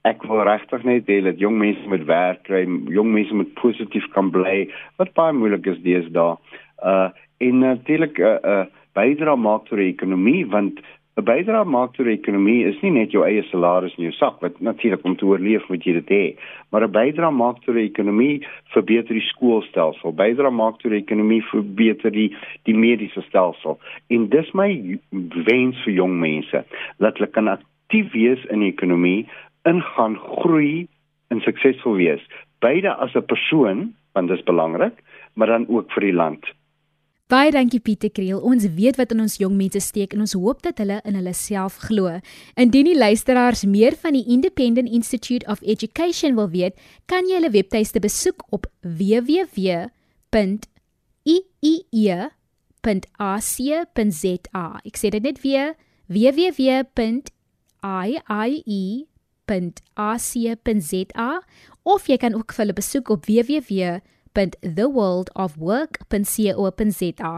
ek 0.05 0.25
wil 0.29 0.43
regtig 0.45 0.83
net 0.85 1.07
hê 1.09 1.21
dat 1.23 1.39
jong 1.41 1.55
mense 1.57 1.87
met 1.89 2.03
werk 2.05 2.43
kry, 2.45 2.65
jong 2.93 3.13
mense 3.15 3.33
met 3.33 3.53
positief 3.57 4.03
kan 4.13 4.27
bly. 4.33 4.67
Wat 4.99 5.15
baie 5.15 5.33
moeilik 5.33 5.71
is 5.71 5.79
deesdae. 5.87 6.35
Uh 6.83 7.07
en 7.47 7.63
natuurlik 7.63 8.19
'n 8.19 8.27
uh, 8.27 8.51
uh, 8.51 8.65
bydra 8.99 9.35
maak 9.35 9.65
tot 9.69 9.79
die 9.79 9.93
ekonomie 9.95 10.43
want 10.51 10.83
'n 11.15 11.23
bydrae 11.23 11.63
maak 11.63 11.93
tot 11.95 12.09
die 12.09 12.17
ekonomie 12.17 12.65
is 12.67 12.79
nie 12.83 12.89
net 12.91 13.13
jou 13.15 13.21
eie 13.23 13.43
salaris 13.47 13.93
in 13.95 14.03
jou 14.03 14.15
sak 14.17 14.41
wat 14.43 14.57
natuurlik 14.59 15.03
om 15.07 15.13
te 15.15 15.27
oorleef 15.29 15.63
moet 15.71 15.85
jy 15.87 15.93
dit 15.97 16.09
hê 16.11 16.23
maar 16.71 16.83
'n 16.83 16.91
bydrae 16.91 17.31
maak 17.31 17.61
tot 17.63 17.77
die 17.77 17.85
ekonomie 17.87 18.43
verbeter 18.73 19.15
die 19.15 19.29
skoolstelsel 19.29 20.11
bydrae 20.11 20.51
maak 20.51 20.81
tot 20.81 20.91
die 20.91 20.99
ekonomie 20.99 21.39
verbeter 21.51 22.11
die 22.11 22.35
die 22.67 22.75
mediese 22.75 23.23
stelsel. 23.29 23.79
En 24.09 24.27
dis 24.27 24.51
my 24.51 24.99
wens 25.47 25.79
vir 25.85 25.93
jong 26.01 26.19
mense 26.19 26.65
dat 26.99 27.17
hulle 27.17 27.31
kan 27.31 27.47
aktief 27.47 28.11
wees 28.11 28.43
in 28.51 28.59
die 28.59 28.73
ekonomie 28.73 29.23
ingaan 29.63 30.19
groei 30.19 30.87
en 31.31 31.39
suksesvol 31.41 31.95
wees. 31.95 32.21
Beide 32.59 32.91
as 32.91 33.15
'n 33.15 33.23
persoon 33.23 33.95
want 34.13 34.27
dit 34.27 34.37
is 34.37 34.43
belangrik 34.51 34.99
maar 35.35 35.47
dan 35.47 35.65
ook 35.69 35.91
vir 35.91 36.11
die 36.11 36.19
land 36.19 36.43
Baie 37.25 37.49
dankie 37.49 37.79
Pieter 37.81 38.11
Kriel. 38.13 38.37
Ons 38.37 38.67
weet 38.77 38.99
wat 38.99 39.09
in 39.15 39.23
ons 39.23 39.39
jong 39.41 39.55
mense 39.57 39.79
steek 39.81 40.13
en 40.13 40.21
ons 40.21 40.35
hoop 40.37 40.59
dat 40.61 40.77
hulle 40.77 41.01
in 41.09 41.15
hulle 41.17 41.33
self 41.33 41.81
glo. 41.87 42.21
Indien 42.53 42.85
die 42.85 42.97
luisteraars 42.97 43.65
meer 43.65 43.97
van 43.97 44.13
die 44.13 44.21
Independent 44.29 44.85
Institute 44.93 45.41
of 45.49 45.57
Education 45.65 46.37
wil 46.37 46.53
weet, 46.53 46.77
kan 47.09 47.25
jy 47.25 47.33
hulle 47.39 47.49
webtuiste 47.55 47.97
besoek 48.03 48.45
op 48.53 48.69
www.iie.ac.za. 48.85 49.89
Ek 54.85 54.93
sê 55.01 55.09
dit 55.17 55.23
net 55.25 55.41
weer 55.41 55.73
www.iie.ac.za 56.05 57.41
of 61.85 62.05
jy 62.05 62.17
kan 62.21 62.37
ook 62.37 62.53
hulle 62.53 62.77
besoek 62.77 63.09
op 63.17 63.25
www.theworldofwork.co.za. 64.35 67.33